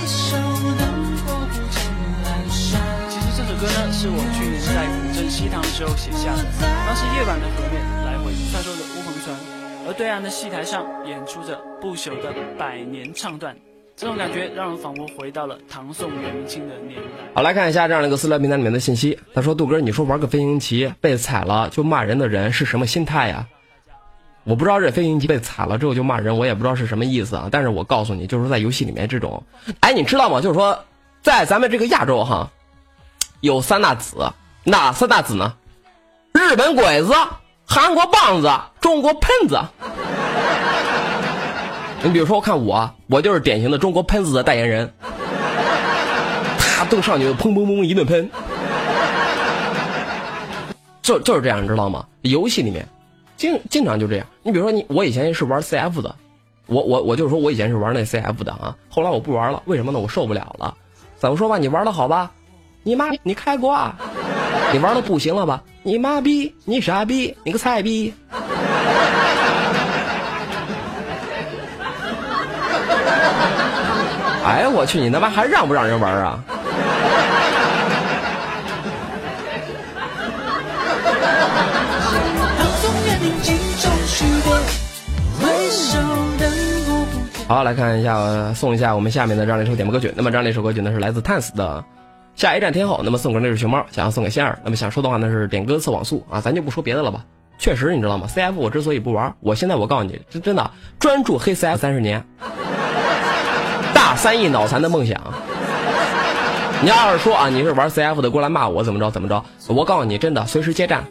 [0.00, 0.36] 一手
[0.78, 0.84] 灯
[1.24, 1.80] 火不尽
[2.24, 2.80] 阑珊。
[3.08, 6.44] 其实这首歌呢，是我去年在古镇西塘的时候写下的。
[6.60, 7.80] 当时夜晚的河面
[8.64, 9.36] 来回穿梭着乌篷船，
[9.86, 13.54] 而对岸的戏台上演出着不朽的百年唱段。
[13.96, 17.30] 这种感觉让人仿佛回到了唐宋元明清的年代。
[17.34, 19.18] 好，来看一下这样的一个私聊平台里面的信息。
[19.34, 23.46] 他说：“杜哥，你说玩个飞行棋被踩了就骂人的人是什么心态呀？”
[24.44, 27.48] 我不知道这飞行棋被踩了之后就骂人，我也不知道是什么意思啊。
[27.52, 29.42] 但是我告诉你，就是在游戏里面这种，
[29.80, 30.40] 哎，你知道吗？
[30.40, 30.84] 就是说，
[31.22, 32.50] 在咱们这个亚洲哈，
[33.40, 34.32] 有三大子，
[34.64, 35.54] 哪三大子呢？
[36.32, 37.14] 日本鬼子、
[37.74, 38.48] 韩国棒子、
[38.80, 39.60] 中国喷子。
[42.04, 44.94] 你比如说，我看我，我就是典型的中国喷子的代言人。
[46.76, 48.30] 他都上去砰砰砰一顿喷，
[51.02, 52.06] 就就是这样，你知道吗？
[52.22, 52.86] 游戏里面
[53.36, 54.26] 经经常就这样。
[54.44, 56.14] 你比如说你，我以前是玩 CF 的，
[56.66, 59.98] 我我我就是说我以前是玩那 CF 的啊，后来我不玩了，为什么呢？
[59.98, 60.72] 我受不了了。
[61.16, 62.30] 怎么说吧，你玩的好吧？
[62.84, 63.92] 你妈，你开挂！
[64.74, 65.62] 你玩的不行了吧？
[65.84, 66.52] 你妈逼！
[66.64, 67.32] 你傻逼！
[67.44, 68.12] 你个菜逼！
[74.44, 76.42] 哎呀，我去，你他妈还让不让人玩啊？
[87.46, 90.12] 好，来看一下，呃送一下我们下面的这样的一首点播歌曲。
[90.16, 91.78] 那么这样的一首歌曲呢是来自 Tans 的
[92.36, 92.98] 《下一站天后》。
[93.04, 94.58] 那么送给那只熊猫，想要送给仙儿。
[94.64, 97.24] 那么想说的话呢是点歌测网速啊，咱就不说别的了吧。
[97.56, 102.26] 确实，你知道吗？CF 我之所以不玩，我现在我告诉你，真真的专注黑 CF 三十年，
[103.94, 105.20] 大三亿脑残的梦想。
[106.82, 111.04] 你要是说啊，你是玩 CF 的，过来骂我怎么着怎么着，我告诉你，真的随时接战。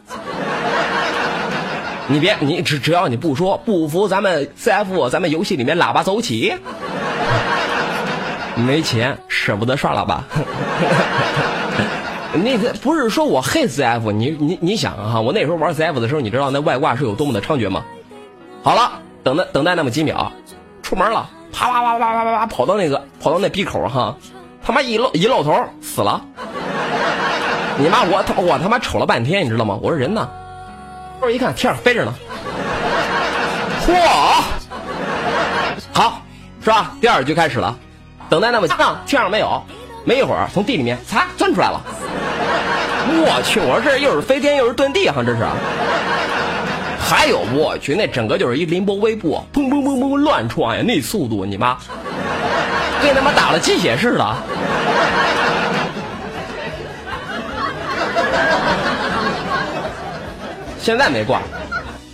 [2.06, 6.54] 你别，你只只要你不说不服咱们 CF，咱们游戏里面喇叭走起。
[8.54, 10.24] 没钱舍不得刷了吧。
[12.34, 17.84] 那个不是说我黑 CF，你你你想哈、我那时候玩 CF 的时候，你知道那外挂是有多么的猖獗吗？
[18.62, 18.92] 好了，
[19.22, 20.32] 等待等待那么几秒，
[20.82, 24.16] 出门了，啪啪啪啪啪啪啪跑到那个跑到那鼻口哈，
[24.64, 26.20] 他妈一露一露头死了。
[27.76, 29.78] 你妈我他我他妈瞅了半天，你知道吗？
[29.80, 30.28] 我说人呢？
[31.20, 32.12] 我一看天上飞着呢。
[33.86, 33.94] 嚯！
[35.92, 36.20] 好，
[36.62, 36.92] 是吧？
[37.00, 37.76] 第二局开始了，
[38.34, 39.62] 等待那么上天上没有，
[40.04, 41.80] 没一会儿从地里面擦钻出来了。
[43.06, 45.46] 我去，我说这又是飞天又是遁地哈，这是。
[46.98, 51.78] 还有我去，那整个就是一凌波微步，砰砰砰砰乱撞呀，那速度你妈，
[53.00, 54.36] 跟他妈打了鸡血似的。
[60.80, 61.40] 现在没挂，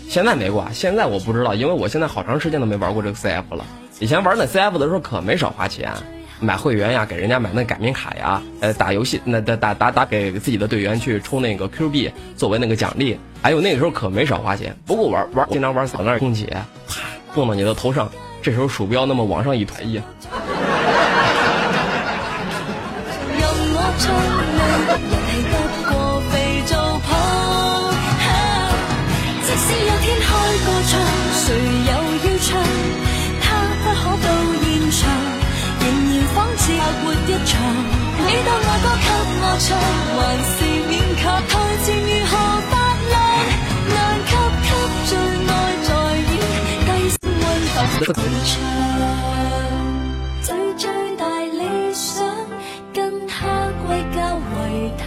[0.07, 3.65] 现在没挂，现在我不知道，因为我现在好长时间都没玩过这个 CF 了。
[4.01, 5.93] 以前玩那 CF 的时候可没少花钱，
[6.41, 14.75] 买会员呀，给人家买那改名卡呀，呃，打游戏那打打打打给自己的队员去充那个 Q 币作为那个奖励，还有那个时候可没少花钱。
[14.87, 16.47] 不过玩玩经常玩扫那空姐，
[16.89, 17.03] 啪
[17.35, 20.03] 蹦到你的头上，这时候鼠标那么往上一推，呀，
[39.63, 41.53] 唱，還是勉强台
[41.85, 42.33] 前如何
[42.71, 42.73] 发
[43.11, 43.15] 亮？
[43.91, 43.95] 難
[44.25, 44.33] 給
[44.65, 44.69] 給
[45.05, 45.13] 最
[45.47, 45.53] 爱
[45.85, 46.33] 在演，
[46.87, 47.45] 計算溫
[48.07, 48.09] 度
[48.47, 48.49] 長。
[50.41, 50.83] 最最
[51.17, 52.09] 大理想，
[52.95, 52.99] 跟
[53.29, 53.37] 他
[53.87, 55.03] 归家为他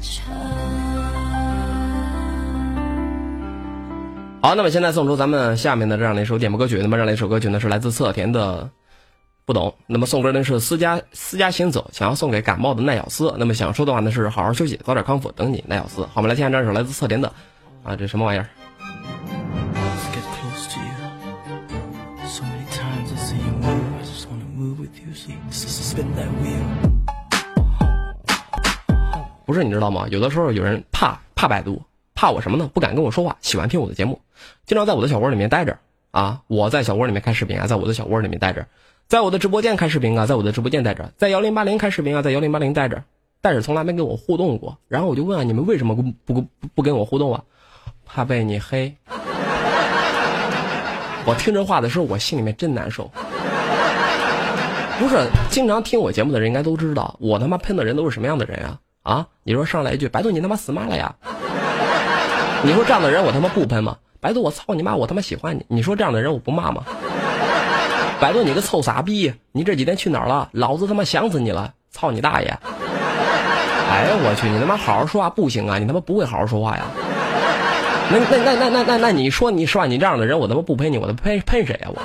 [0.00, 0.12] 唱。
[4.40, 8.70] 好，那么现在送出咱们下面的这样的一首点播歌曲，那么这样的一首歌曲呢是来自侧田的。
[9.46, 13.34] 不懂，那么送歌呢是私家私家行走，想要送给感冒的奈小斯。
[13.38, 16.00] 那么想说的话呢是好好休息，早点康复，等你奈小斯。
[16.06, 17.30] 好，我们来听下这首来自侧田的，
[17.82, 18.48] 啊，这什么玩意儿.
[29.44, 30.06] 不是你知道吗？
[30.08, 31.82] 有的时候有人怕怕百度，
[32.14, 32.70] 怕我什么呢？
[32.72, 34.18] 不敢跟我说话，喜欢听我的节目，
[34.64, 35.78] 经常在我的小窝里面待着
[36.12, 36.40] 啊。
[36.46, 38.66] 我在小窝里面开视频啊，在我的小窝里面待着，
[39.06, 43.04] 在我的直播间开视频啊，在我的直播间待着，在幺零八零开视频啊，在幺零八零待着，
[43.40, 44.78] 但是从来没跟我互动过。
[44.88, 47.42] 然后我就问啊，你们为什么不不不跟我互动啊？
[48.06, 48.96] 怕被你黑。
[51.26, 53.10] 我听这话的时候，我心里面真难受。
[54.98, 58.78] 不是经常听我节目的人应该都知道，我他妈喷的人都是什么样的人啊？
[59.02, 59.26] 啊！
[59.42, 61.14] 你说上来一句“白度你他妈死妈了呀”，
[62.64, 63.98] 你说这样的人我他妈不喷吗？
[64.20, 65.66] 白度我操你妈，我他妈喜欢你。
[65.68, 66.84] 你说这样的人我不骂吗？
[68.20, 70.48] 百度你个臭傻逼，你这几天去哪儿了？
[70.52, 71.72] 老子他妈想死你了！
[71.90, 72.48] 操你大爷！
[72.48, 75.78] 哎呀我去，你他妈好好说话不行啊？
[75.78, 76.84] 你他妈不会好好说话呀？
[78.10, 79.86] 那那那那那那那你说你是吧？
[79.86, 82.00] 你这样的人我他妈不喷你，我他妈喷喷谁呀、我？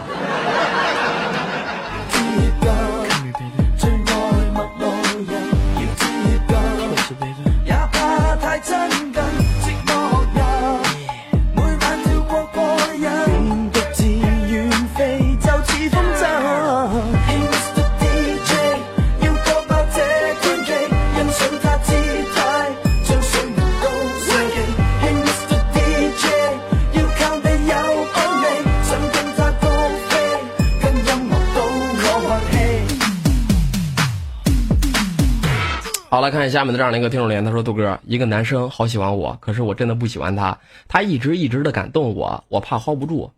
[36.59, 43.31] 下面的这样的一个听众留言，他说：“杜哥，一个男生好喜欢我，可是我真的不喜欢他，他一直一直的感动我，我怕 hold 不住，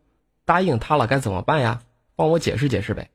[0.44, 1.82] 答应他了该怎么办呀？
[2.16, 3.10] 帮我解释解释呗。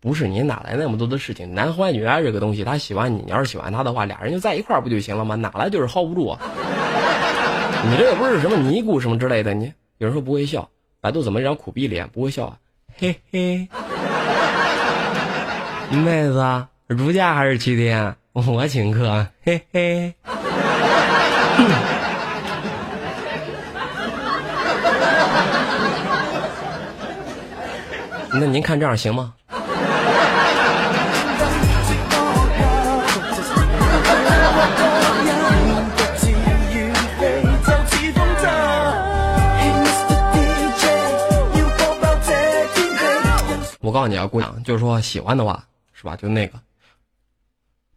[0.00, 1.54] 不是你哪来那么多的事情？
[1.54, 5.34] 男欢女爱这个东西，他喜欢你，你要是喜欢他的话，俩人就在一塊兒不就行了吗？
[5.34, 6.40] 哪来就是 hold 不住啊？
[7.90, 10.70] 你这又不是什么尼姑什么之类的，你有人说不会笑，
[11.02, 12.56] 百度怎么一张苦逼脸，不会笑啊？
[12.96, 13.68] 嘿嘿，
[15.90, 18.16] 妹子，如假还是七天？
[18.32, 20.14] 我请客，嘿嘿。
[28.34, 29.34] 那您看这样行嗎？
[35.94, 36.28] 獨自
[36.72, 38.48] 遠飛就似風箏。
[39.60, 40.82] Hey Mr DJ，
[41.58, 42.28] 要播爆這
[42.72, 43.76] 天地。
[43.80, 45.62] 我告诉你啊，姑娘，就是说喜欢的话，
[45.92, 46.16] 是吧？
[46.16, 46.58] 就那個，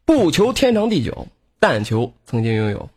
[0.06, 1.28] 不求天长地久，
[1.60, 2.90] 但求曾经拥有。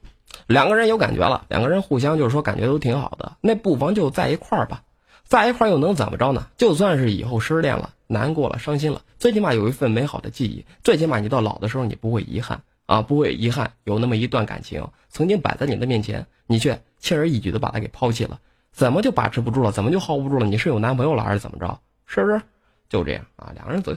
[0.46, 4.82] 两个人有感觉了，两个人互相就是说感觉都挺好的，那不妨就在一块儿吧。
[5.24, 6.48] 在一块儿又能怎么着呢？
[6.58, 18.38] 就算是以后失恋了、难过了、伤心了，最起码有一份美好的记忆，最起码你到老的时候你不会遗憾啊，不会遗憾有那么一段感情曾经摆在你的面前，你却轻而易举的把它给抛弃了。
[18.70, 19.72] 怎么就把持不住了？
[19.72, 20.46] 怎么就 hold 不住了？
[20.46, 21.80] 你是有男朋友了还是怎么着？
[22.06, 22.42] 是不是？
[22.88, 23.94] 就这样啊，两个人走，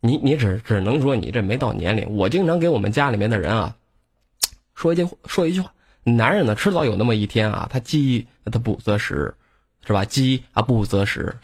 [0.00, 2.08] 你你只只能说你这没到年龄。
[2.16, 3.74] 我经常给我们家里面的人啊，
[4.74, 5.72] 说一句说一句话，
[6.04, 9.34] 男人呢迟早有那么一天啊，他饥他不择食，
[9.86, 10.04] 是吧？
[10.04, 11.34] 饥啊不择食。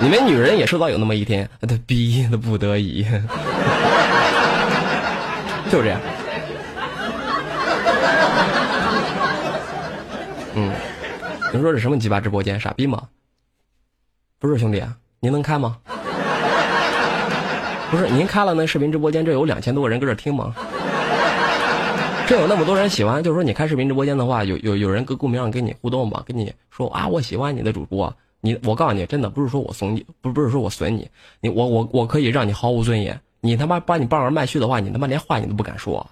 [0.00, 3.02] 你们女人也迟早有那么一天，他逼他不得已，
[5.70, 6.00] 就这样。
[10.54, 10.72] 嗯，
[11.52, 12.60] 你说这什么鸡巴直播间？
[12.60, 13.08] 傻逼吗？
[14.38, 14.80] 不是兄弟，
[15.20, 15.76] 您能开吗？
[17.90, 20.54] 不是，您开了那视频直播间，这有两千多个人搁这听吗？
[22.26, 26.22] 这有那么多人喜欢，就是说你开视频直播间的话，有有有人搁公屏上跟你互动吗？
[26.26, 28.14] 跟你说啊，我喜欢你的主播。
[28.40, 31.08] 你我告诉你，真的不是说我怂你，不不是说我损你，
[31.40, 33.18] 你我我我可以让你毫无尊严。
[33.40, 36.06] 你他妈把你傍儿卖婿的话，你他妈连话你都不敢说。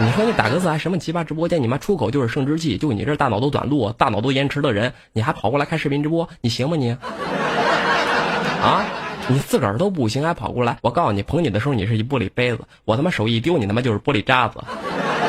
[0.00, 1.62] 你说你打个字还什么奇葩直播间？
[1.62, 6.90] 你妈出口就是生殖器，就你这大脑都短路、大脑都延迟的人，你还跑过来开视频直播，你行吗你？
[8.62, 8.84] 啊，
[9.28, 10.76] 你自个儿都不行，还跑过来？
[10.82, 14.58] 我告诉你，捧你的时候你是一玻璃杯子，我他妈手一丢，你他妈就是玻璃渣子。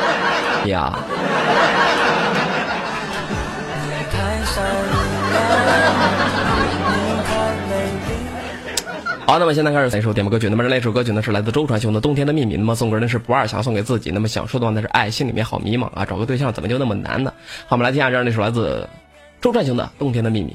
[0.68, 0.98] 呀。
[9.26, 10.50] 好，那么现在开始来一首点播歌曲。
[10.50, 12.56] 那么这那首歌曲呢是来自周传雄的《冬天的秘密》。
[12.58, 14.10] 那么送歌人是不二，想送给自己。
[14.10, 17.32] 那么想说的话呢是爱，心里面好迷茫啊，找个对象怎么就那么难呢？
[17.66, 18.86] 好，我们来听下这样一首来自
[19.40, 20.54] 周传雄的《冬天的秘密》。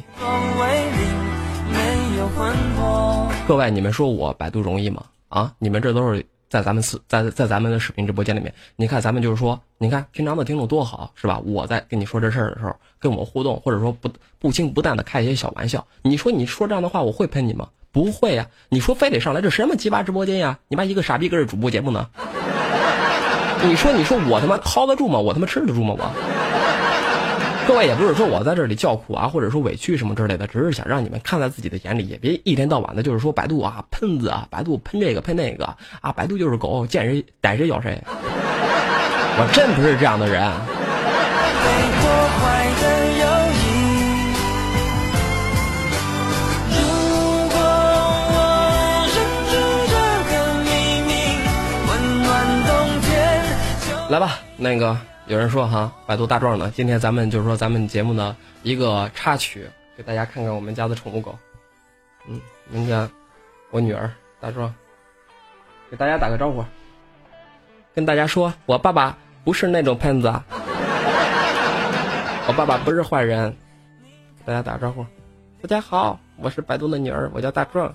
[3.47, 5.03] 各位，你们说我百度容易吗？
[5.29, 11.39] 啊，你们这都是在咱们视在在咱们的视频直播间里面，你看咱们就是说，你看平常的听众多好，是吧？
[11.39, 14.07] 我在跟你说这事儿的时候，跟我互动，或者说不
[14.37, 17.67] 不轻不淡的开一些小玩笑，你说你说这样的话，我会喷你吗？
[17.91, 20.59] 不会呀、你说非得上来这什么鸡巴直播间呀？
[20.67, 22.07] 你妈一个傻逼搁这主播节目呢？
[23.63, 25.19] 你说你说我他妈掏得住吗？
[25.19, 25.95] 我他妈吃得住吗？
[25.97, 26.11] 我？
[27.67, 38.01] 各位也不是说我在这里叫苦啊，或者说委屈什么之类的，只是想让你们看在自己的眼里，也别一天到晚的就是说百度啊喷子啊，百度喷这个喷那个啊，百度就是狗，见谁逮谁咬谁。
[38.07, 40.51] 我真不是这样的人。
[54.09, 54.97] 来吧，那个
[55.27, 61.37] 有人说哈，百度大壮呢，今天咱们就是说咱们节目的一个插曲，给大家看看我们家的宠物狗。
[62.27, 62.41] 嗯，
[62.71, 63.07] 人家
[63.69, 64.73] 我女儿大壮，
[65.91, 66.65] 给大家打个招呼，
[67.93, 70.27] 跟大家说，我爸爸不是那种喷子，
[72.47, 73.55] 我爸爸不是坏人，
[74.39, 75.05] 给大家打个招呼，
[75.61, 77.93] 大家好，我是百度的女儿，我叫大壮。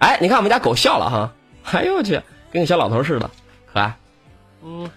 [0.00, 1.32] 哎，你看我们家狗笑了哈，
[1.70, 2.20] 哎呦我去，
[2.50, 3.30] 跟个小老头似的，
[3.72, 3.94] 可爱。
[4.64, 4.90] 嗯。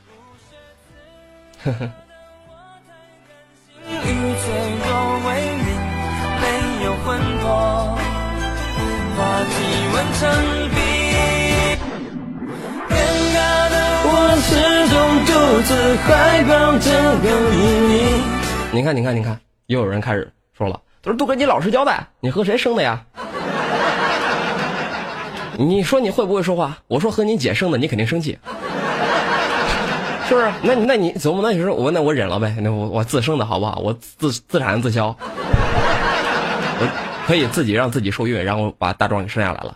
[18.71, 23.05] 你看，你看，你看，又有人开始说了，他说：“杜哥，你老实交代，你和谁生的呀？”
[25.57, 26.77] 你说你会不会说话？
[26.87, 28.37] 我说和你姐生的，你肯定生气，
[30.33, 30.51] 不是？
[30.63, 31.41] 那那你怎么？
[31.43, 33.79] 那你说我那我忍了呗，那我我自生的好不好？
[33.83, 35.07] 我自自产自销，
[36.79, 36.87] 我
[37.27, 39.75] 可以自己让自己受孕，然后把大壮给生下来了。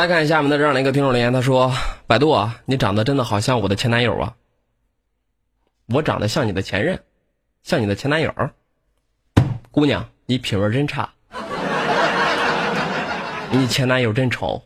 [0.00, 1.70] 来看一下我们的这样的一个听众留言，他说
[2.08, 4.32] ：“百度啊，你长得真的好像我的前男友啊，
[5.88, 6.98] 我长得像你的前任，
[7.62, 8.34] 像你的前男友。
[9.70, 11.10] 姑娘，你品味真差，
[13.50, 14.62] 你前男友真丑。”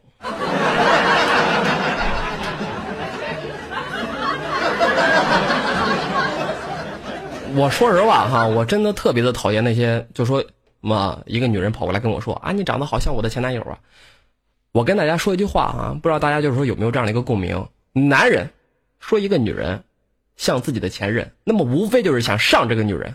[7.56, 10.44] 我说实话哈，我真的特别的讨厌那些，就说
[10.80, 13.76] 嘛，一个女人跑过来跟我说啊，你长得好像我的前男友啊。
[14.74, 17.64] 我跟大家说一句话啊，不知道大家就是说有没有这样的一个共鸣？
[17.92, 18.50] 男人
[18.98, 19.84] 说一个女人
[20.34, 23.14] 像自己的前任，那么无非就是想上这个女人。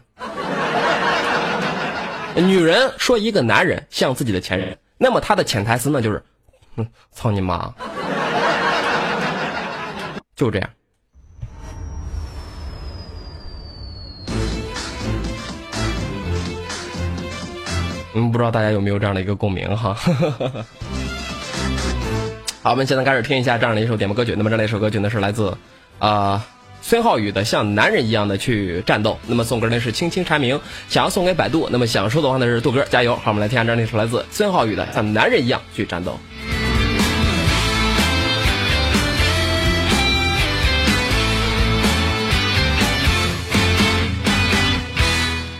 [2.47, 6.23] 女人说一个男人像自己的前任，那么他的潜台词呢就是，
[6.77, 7.73] 哼， 操你妈，
[10.37, 10.69] 就这样。
[18.15, 19.93] 嗯，不知道大家有没有这样的一个共鸣哈。
[22.61, 24.35] 好，我们现在开始听一下这样的一首点播歌曲。
[24.37, 25.57] 那么这样的一首歌曲呢是来自，
[25.97, 26.45] 啊、
[26.81, 29.11] 孙浩宇的《像男人一样的去战斗》。
[29.27, 31.69] 那么送歌呢是轻轻蝉鸣，想要送给百度。
[31.71, 33.15] 那么想说的话呢是杜哥加油。
[33.15, 36.11] 好，我们来听下这样一首来自孙浩宇的《像男人一样去战斗》。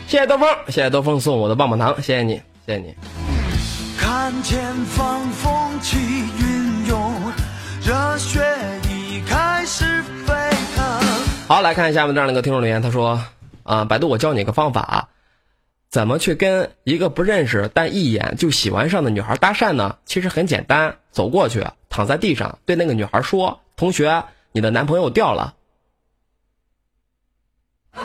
[0.07, 2.93] 谢谢兜风，谢谢兜风送我的棒棒糖，谢谢你，谢谢你。
[3.97, 6.48] 看前方风起云
[6.89, 7.31] 涌，
[7.85, 8.41] 热血
[8.89, 10.33] 已开始沸
[10.75, 10.83] 腾。
[11.47, 13.23] 好，来看一下我们这样的一个听众留言，他说
[13.61, 15.07] ：“啊、百度，我教你一个方法，
[15.89, 19.97] 怎么去跟一个不认识但一眼就喜欢上的女孩搭讪呢？
[20.05, 25.53] 其实很简单，走过去，躺在地上，对那个女孩说：‘同学，你的男朋友掉了。’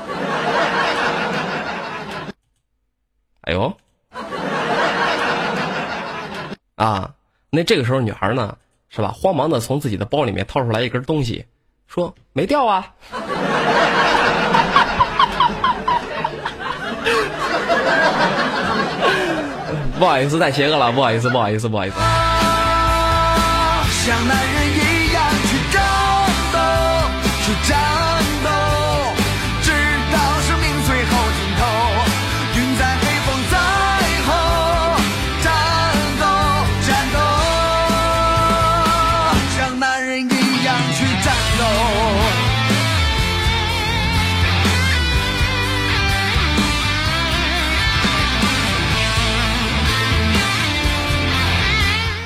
[3.45, 3.74] 哎呦，
[6.76, 7.14] 啊，
[7.51, 8.57] 那这个时候女孩呢，
[8.95, 9.12] 是吧？
[9.12, 11.45] 慌忙的从自己的包里面掏出来一根东西，
[11.88, 12.86] 说：‘没掉啊。’
[19.99, 21.97] 不好意思，太邪恶了，不好意思，不好意思，不好意思。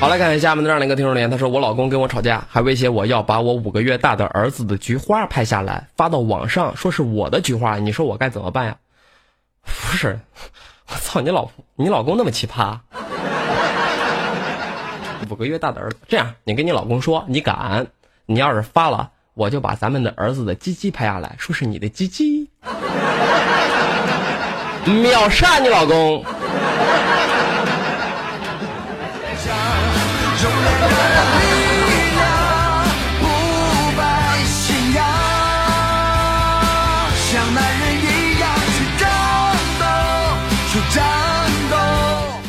[0.00, 8.76] 好，来看一下我们这样的一个听众留言，他说我老公跟我吵架，还威胁我要把我五个月大的儿子的菊花拍下来发到网上，说是我的菊花，你说我该怎么办呀？
[9.64, 10.20] 不是，
[10.88, 12.78] 我操，你老婆你老公那么奇葩，
[15.28, 17.88] 五个月大的儿子，这样你跟你老公说，你敢，
[18.24, 22.48] 你要是发了，我就把咱们的儿子的鸡鸡拍下来，说是你的鸡鸡，
[24.86, 26.24] 秒杀你老公。
[30.40, 30.92] 柔软的力
[32.14, 32.22] 量，
[33.18, 33.24] 不
[33.98, 34.00] 败
[34.44, 35.02] 信仰，
[37.26, 39.02] 像男人一样去战
[39.80, 39.84] 斗，
[40.70, 41.02] 去战
[41.72, 41.76] 斗。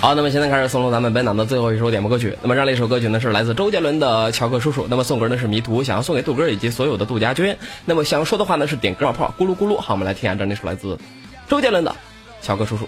[0.02, 2.38] 好，那么现在开始送出咱们本档的最后一首点播歌曲。
[2.44, 4.84] 那么这样一首歌曲呢，是来自周杰伦的《乔克叔叔》。
[4.88, 7.58] 那么送歌呢是迷途，想要送给杜哥以及所有的杜家军。
[7.86, 9.78] 那么想要说的话呢是点歌冒泡，咕噜咕噜。
[9.78, 11.00] 好，我们来听一下这样的一首来自
[11.48, 11.90] 周杰伦的
[12.46, 12.86] 《乔克叔叔》。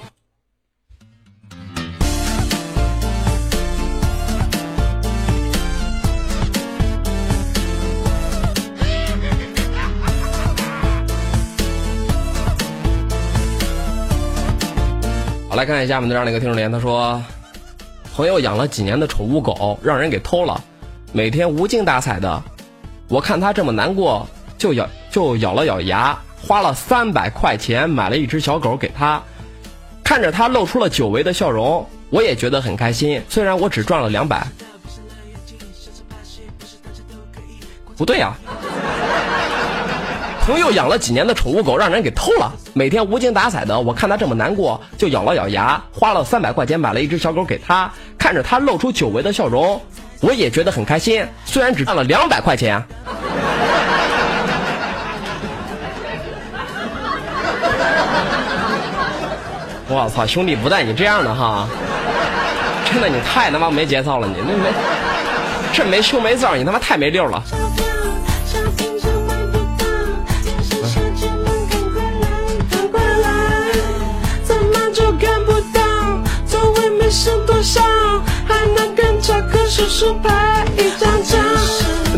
[15.51, 17.21] 好，来看一下我们这样的一个听众连，他说，
[18.15, 20.63] 朋友养了几年的宠物狗让人给偷了，
[21.11, 22.41] 每天无精打采的，
[23.09, 24.25] 我看他这么难过，
[24.57, 29.21] 就咬就咬了咬牙，花了三百块钱买了一只小狗给他，
[30.05, 34.47] 看着他露出了久违的笑容，我也觉得很开心，虽然我只赚了两百。
[37.97, 38.37] 不对呀、
[40.41, 49.79] 朋友养了几年的宠物狗让人给偷了，每天无精打采的，我看他这么难过，就咬了咬牙，花了三百块钱买了一只小狗给他，看着他露出久违的笑容，
[50.19, 52.83] 我也觉得很开心，虽然只赚了两百块钱。
[59.87, 61.67] 我操，兄弟，不带你这样的哈！
[62.85, 64.69] 真的，你太他妈没节操了，你那没
[65.71, 67.43] 这没羞没臊，你他妈太没溜了。
[80.01, 81.37] 克叔叔拍一张照。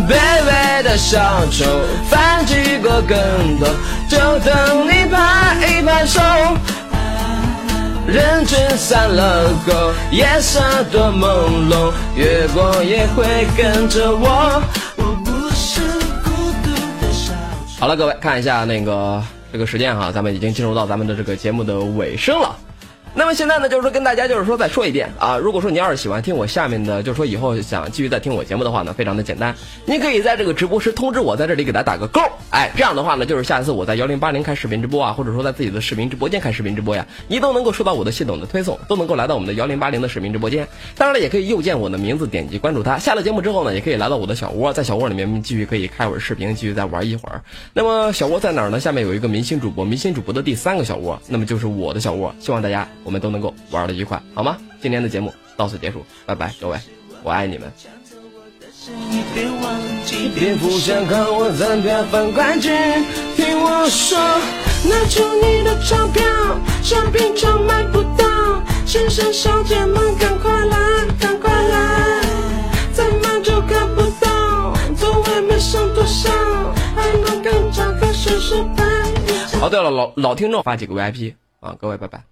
[0.07, 0.15] 卑
[0.45, 1.19] 微的小
[1.51, 1.65] 丑，
[2.09, 3.65] 翻几个跟头，
[4.09, 6.21] 就等你拍一拍手。
[8.07, 10.61] 人群散了后，夜色
[10.91, 14.61] 多朦胧，月光也会跟着我。
[14.95, 15.81] 我不是
[16.23, 16.31] 孤
[16.63, 16.71] 独
[17.01, 17.33] 的小
[17.67, 17.81] 丑。
[17.81, 19.21] 好了，各位看一下那个
[19.51, 22.55] 这个时间哈，咱们已经进入到咱们的这个节目的尾声了。
[23.15, 29.55] 那么现在呢，就是说跟大家就是说再说一遍啊，如果说你要是喜欢听我下面的，就是说以后想继续再听我节目的话呢，非常的简单，
[29.85, 40.67] 你可以在这个直播时通知我，在这里给他打个勾，哎，这样的话呢，就是下一次我在幺零八零开视频直播啊，或者说在自己的视频直播间开视频直播呀，你都能够收到我的系统的推送，都能够来到我们的幺零八零的视频直播间。
[40.97, 42.97] 当然了，也可以右键我的名字，点击关注他。
[42.97, 47.43] 下了节目之后呢，也可以来到我的小窝，在小窝里面继续可以开会儿视频，继续再玩一会儿。
[47.73, 48.79] 那么小窝在哪儿呢？
[48.79, 52.33] 下面有一个明星主播，明星主播的第三个小窝，那么就是我的小窝。
[52.39, 54.57] 希望大家我们都能够玩的愉快，好吗？
[54.81, 56.77] 今天的节目到此结束，拜拜，各位，
[57.23, 57.71] 我爱你们。
[59.33, 62.71] 别忘记，蝙蝠侠看我残票翻冠军，
[63.35, 64.17] 听我说，
[64.89, 66.23] 拿出你的钞票，
[66.81, 70.77] 商品场买不到，先生小姐们赶快来，
[71.19, 72.21] 赶快来，
[73.43, 76.29] 就看不到，座位没剩多少，
[76.95, 78.83] 还能跟价格试试拍。
[79.61, 82.23] 哦，对了，老老听众发几个 VIP 啊，各位拜拜。